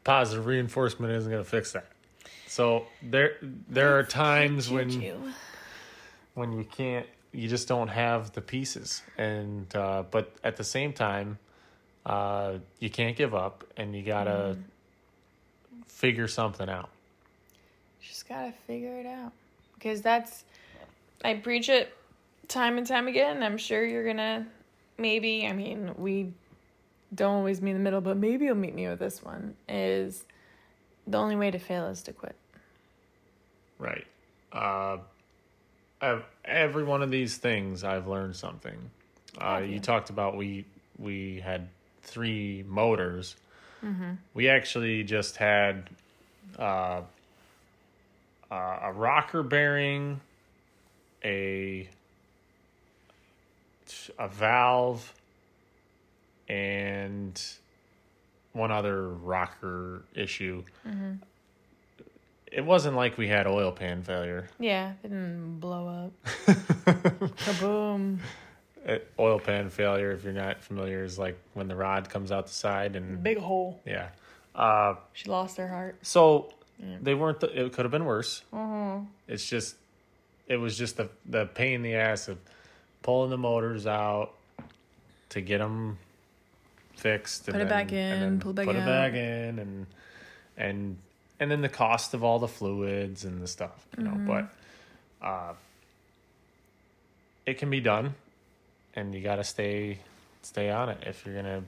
positive 0.06 0.46
reinforcement 0.46 1.12
isn't 1.12 1.30
going 1.30 1.44
to 1.44 1.50
fix 1.50 1.74
that. 1.74 1.88
So 2.48 2.86
there 3.04 3.36
there 3.68 4.00
are 4.00 4.04
times 4.04 4.70
when 4.72 4.90
Choo-choo. 4.90 5.34
when 6.34 6.54
you 6.54 6.64
can't 6.64 7.06
you 7.34 7.50
just 7.50 7.68
don't 7.68 7.90
have 7.90 8.32
the 8.32 8.42
pieces 8.42 9.04
and 9.18 9.68
uh, 9.76 10.04
but 10.10 10.34
at 10.46 10.56
the 10.56 10.64
same 10.64 10.94
time 10.94 11.38
uh, 12.06 12.54
you 12.80 12.90
can't 12.90 13.18
give 13.18 13.36
up 13.36 13.66
and 13.76 13.94
you 13.94 14.02
gotta 14.02 14.58
figure 15.88 16.30
something 16.30 16.70
out 16.70 16.90
just 18.02 18.30
gotta 18.30 18.54
figure 18.66 18.98
it 18.98 19.06
out 19.06 19.34
because 19.78 20.02
that's 20.02 20.44
i 21.24 21.34
preach 21.34 21.70
it 21.70 21.94
time 22.48 22.78
and 22.78 22.88
time 22.88 23.08
again 23.08 23.44
i'm 23.44 23.58
sure 23.58 23.86
you're 23.86 24.06
gonna 24.06 24.46
maybe 24.98 25.48
i 25.48 25.54
mean 25.54 25.94
we 25.98 26.32
don't 27.14 27.36
always 27.36 27.62
meet 27.62 27.72
in 27.72 27.78
the 27.78 27.84
middle 27.84 28.02
but 28.02 28.18
maybe 28.18 28.46
you'll 28.46 28.56
meet 28.56 28.76
me 28.76 28.88
with 28.88 29.00
this 29.00 29.24
one 29.24 29.56
is 29.68 30.26
the 31.08 31.18
only 31.18 31.36
way 31.36 31.50
to 31.50 31.58
fail 31.58 31.88
is 31.88 32.02
to 32.04 32.14
quit. 32.14 32.36
Right. 33.80 34.06
Uh, 34.52 34.98
ev- 36.02 36.26
every 36.44 36.84
one 36.84 37.02
of 37.02 37.10
these 37.10 37.38
things 37.38 37.84
i've 37.84 38.08
learned 38.08 38.36
something. 38.36 38.78
Uh, 39.40 39.62
you 39.64 39.76
you? 39.76 39.80
talked 39.80 40.10
about 40.10 40.36
we 40.36 40.66
we 40.98 41.40
had 41.40 41.68
three 42.02 42.64
motors. 42.68 43.36
We 44.34 44.50
actually 44.50 45.04
just 45.04 45.38
had 45.38 45.90
uh, 46.58 47.02
uh, 48.52 48.80
a 48.84 48.92
rocker 48.94 49.44
bearing 49.44 50.22
a 51.24 51.88
a 54.20 54.28
valve 54.28 55.14
and 56.50 57.42
one 58.54 58.72
other 58.72 59.10
rocker 59.10 60.04
issue. 60.14 60.64
It 62.52 62.66
wasn't 62.66 62.96
like 62.96 63.18
we 63.18 63.28
had 63.28 63.46
oil 63.48 63.72
pan 63.72 64.04
failure. 64.04 64.50
Yeah 64.60 64.94
it 65.04 65.10
didn't 65.10 65.60
blow 65.60 65.88
up. 65.88 66.12
Kaboom. 67.38 68.20
Oil 69.20 69.40
pan 69.40 69.70
failure 69.70 70.12
if 70.12 70.24
you're 70.24 70.32
not 70.34 70.64
familiar 70.64 71.04
is 71.04 71.20
like 71.20 71.38
when 71.54 71.68
the 71.68 71.76
rod 71.76 72.10
comes 72.10 72.32
out 72.32 72.48
the 72.48 72.54
side 72.54 72.96
and 72.96 73.22
big 73.22 73.38
hole. 73.38 73.82
Yeah. 73.86 74.10
Uh 74.56 74.96
she 75.14 75.30
lost 75.30 75.58
her 75.58 75.68
heart. 75.68 75.98
so 76.02 76.54
they 76.80 77.14
weren't 77.14 77.40
the, 77.40 77.66
it 77.66 77.74
could 77.74 77.86
have 77.86 77.92
been 77.92 78.06
worse. 78.06 78.42
It's 79.28 79.48
just 79.50 79.76
it 80.48 80.58
was 80.58 80.78
just 80.78 80.98
the 80.98 81.10
the 81.26 81.46
pain 81.46 81.76
in 81.76 81.82
the 81.82 81.96
ass 81.96 82.28
of 82.28 82.38
pulling 83.04 83.30
the 83.30 83.38
motors 83.38 83.86
out 83.88 84.32
to 85.30 85.42
get 85.42 85.58
them 85.60 85.98
fixed 86.96 87.48
and 87.48 87.54
Put 87.56 87.62
it 87.62 87.70
then- 87.70 87.88
back 87.88 87.92
in, 87.94 88.40
pull 88.40 88.52
it 88.52 88.56
back 88.56 88.66
put 88.66 88.76
it 88.76 88.86
back 88.86 89.14
in 89.14 89.60
and 89.60 89.86
and 90.58 90.98
and 91.40 91.52
then 91.52 91.62
the 91.62 91.70
cost 91.70 92.14
of 92.14 92.24
all 92.24 92.40
the 92.40 92.48
fluids 92.48 93.24
and 93.26 93.42
the 93.42 93.48
stuff 93.48 93.86
you 93.98 94.04
know 94.04 94.12
Mm-hmm. 94.12 94.28
but 94.28 95.26
uh 95.26 95.54
it 97.46 97.58
can 97.60 97.70
be 97.70 97.80
done 97.80 98.16
and 98.96 99.14
you 99.14 99.22
got 99.22 99.36
to 99.36 99.44
stay 99.44 100.00
stay 100.42 100.70
on 100.70 100.90
it 100.90 100.98
if 101.06 101.26
you're 101.26 101.36
gonna 101.36 101.64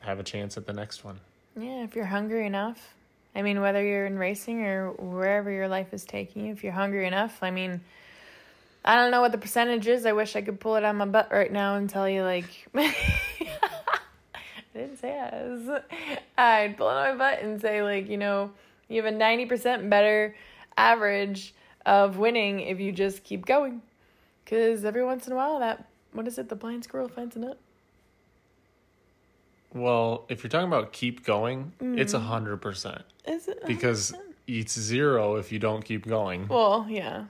have 0.00 0.18
a 0.18 0.22
chance 0.24 0.56
at 0.56 0.66
the 0.66 0.72
next 0.72 1.04
one. 1.04 1.20
Yeah, 1.56 1.84
if 1.84 1.94
you're 1.94 2.06
hungry 2.06 2.44
enough. 2.46 2.94
I 3.34 3.42
mean, 3.42 3.60
whether 3.60 3.82
you're 3.82 4.06
in 4.06 4.18
racing 4.18 4.64
or 4.64 4.92
wherever 4.92 5.50
your 5.50 5.68
life 5.68 5.94
is 5.94 6.04
taking 6.04 6.46
you, 6.46 6.52
if 6.52 6.62
you're 6.62 6.72
hungry 6.72 7.06
enough, 7.06 7.38
I 7.42 7.50
mean, 7.50 7.80
I 8.84 8.96
don't 8.96 9.10
know 9.10 9.20
what 9.20 9.32
the 9.32 9.38
percentage 9.38 9.86
is. 9.86 10.04
I 10.04 10.12
wish 10.12 10.36
I 10.36 10.42
could 10.42 10.60
pull 10.60 10.76
it 10.76 10.84
on 10.84 10.96
my 10.96 11.06
butt 11.06 11.30
right 11.30 11.52
now 11.52 11.76
and 11.76 11.88
tell 11.88 12.08
you 12.08 12.22
like 12.22 12.68
I 12.74 12.92
didn't 14.74 14.98
say 14.98 15.08
yes. 15.08 15.82
I'd 16.36 16.76
pull 16.76 16.88
it 16.88 16.94
on 16.94 17.16
my 17.16 17.30
butt 17.30 17.42
and 17.42 17.60
say 17.60 17.82
like, 17.82 18.08
you 18.08 18.16
know, 18.18 18.50
you 18.88 19.02
have 19.02 19.12
a 19.12 19.16
90% 19.16 19.88
better 19.88 20.34
average 20.76 21.54
of 21.86 22.18
winning 22.18 22.60
if 22.60 22.80
you 22.80 22.92
just 22.92 23.24
keep 23.24 23.46
going. 23.46 23.82
Cuz 24.46 24.84
every 24.84 25.04
once 25.04 25.26
in 25.26 25.32
a 25.32 25.36
while 25.36 25.60
that 25.60 25.86
what 26.12 26.26
is 26.26 26.36
it? 26.38 26.48
The 26.48 26.56
blind 26.56 26.84
squirrel 26.84 27.08
finds 27.08 27.36
a 27.36 27.38
nut. 27.38 27.58
Well, 29.74 30.26
if 30.28 30.42
you're 30.42 30.50
talking 30.50 30.68
about 30.68 30.92
keep 30.92 31.24
going, 31.24 31.72
it's 31.80 32.14
a 32.14 32.18
mm. 32.18 32.24
hundred 32.24 32.58
percent 32.58 33.02
Is 33.26 33.48
it? 33.48 33.64
because 33.66 34.12
it's 34.46 34.78
zero 34.78 35.36
if 35.36 35.50
you 35.50 35.58
don't 35.58 35.84
keep 35.84 36.06
going. 36.06 36.46
well, 36.50 36.86
yeah. 36.88 37.24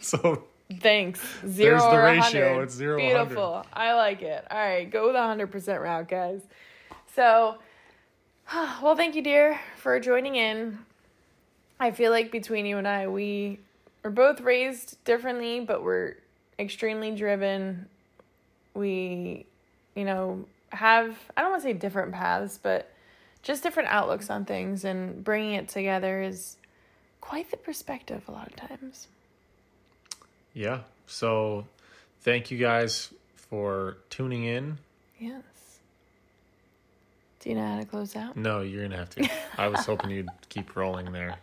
so 0.00 0.44
Thanks. 0.80 1.20
Zero 1.46 1.78
There's 1.78 1.82
the 1.82 1.98
ratio. 1.98 2.46
100. 2.46 2.62
It's 2.62 2.74
zero, 2.74 2.98
Beautiful. 2.98 3.66
I 3.72 3.94
like 3.94 4.22
it. 4.22 4.44
All 4.50 4.58
right, 4.58 4.90
go 4.90 5.12
the 5.12 5.18
100% 5.18 5.80
route, 5.80 6.08
guys. 6.08 6.40
So, 7.14 7.58
well, 8.82 8.96
thank 8.96 9.14
you, 9.14 9.22
dear, 9.22 9.60
for 9.76 9.98
joining 10.00 10.36
in. 10.36 10.78
I 11.78 11.90
feel 11.92 12.10
like 12.10 12.32
between 12.32 12.66
you 12.66 12.78
and 12.78 12.88
I, 12.88 13.06
we 13.06 13.60
are 14.02 14.10
both 14.10 14.40
raised 14.40 15.02
differently, 15.04 15.60
but 15.60 15.84
we're 15.84 16.16
extremely 16.58 17.14
driven. 17.14 17.86
We, 18.74 19.46
you 19.94 20.04
know, 20.04 20.46
have, 20.76 21.16
I 21.36 21.42
don't 21.42 21.50
want 21.50 21.62
to 21.62 21.68
say 21.68 21.72
different 21.72 22.12
paths, 22.12 22.58
but 22.62 22.92
just 23.42 23.62
different 23.62 23.88
outlooks 23.90 24.30
on 24.30 24.44
things, 24.44 24.84
and 24.84 25.22
bringing 25.24 25.54
it 25.54 25.68
together 25.68 26.22
is 26.22 26.56
quite 27.20 27.50
the 27.50 27.56
perspective 27.56 28.22
a 28.28 28.32
lot 28.32 28.46
of 28.48 28.56
times. 28.56 29.08
yeah. 30.52 30.80
So 31.08 31.66
thank 32.22 32.50
you 32.50 32.58
guys 32.58 33.10
for 33.36 33.98
tuning 34.10 34.44
in. 34.44 34.78
Yes. 35.20 35.42
Do 37.40 37.50
you 37.50 37.54
know 37.56 37.66
how 37.74 37.78
to 37.78 37.84
close 37.84 38.16
out? 38.16 38.36
No, 38.36 38.60
you're 38.62 38.82
gonna 38.82 38.96
have 38.96 39.10
to. 39.10 39.28
I 39.56 39.68
was 39.68 39.86
hoping 39.86 40.10
you'd 40.10 40.28
keep 40.48 40.74
rolling 40.74 41.12
there. 41.12 41.36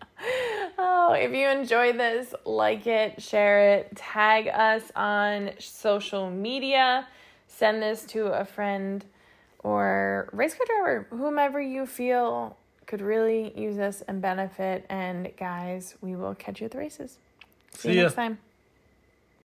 Oh, 0.78 1.14
if 1.14 1.32
you 1.32 1.48
enjoy 1.48 1.94
this, 1.94 2.34
like 2.46 2.86
it, 2.88 3.22
share 3.22 3.76
it, 3.76 3.96
tag 3.96 4.50
us 4.50 4.92
on 4.98 5.52
social 5.60 6.30
media, 6.30 7.08
send 7.48 7.82
this 7.82 8.04
to 8.08 8.28
a 8.28 8.44
friend 8.44 9.06
or 9.64 10.30
race 10.34 10.54
car 10.54 10.66
driver, 10.68 11.08
whomever 11.10 11.60
you 11.62 11.86
feel 11.86 12.58
could 12.86 13.02
really 13.02 13.58
use 13.60 13.78
this 13.78 14.04
and 14.08 14.22
benefit. 14.22 14.86
And 14.90 15.32
guys, 15.38 15.96
we 16.02 16.16
will 16.16 16.36
catch 16.36 16.60
you 16.62 16.66
at 16.66 16.72
the 16.72 16.78
races. 16.78 17.18
See, 17.72 17.80
See 17.80 17.90
you 17.94 17.96
ya. 17.96 18.02
next 18.04 18.16
time. 18.16 18.38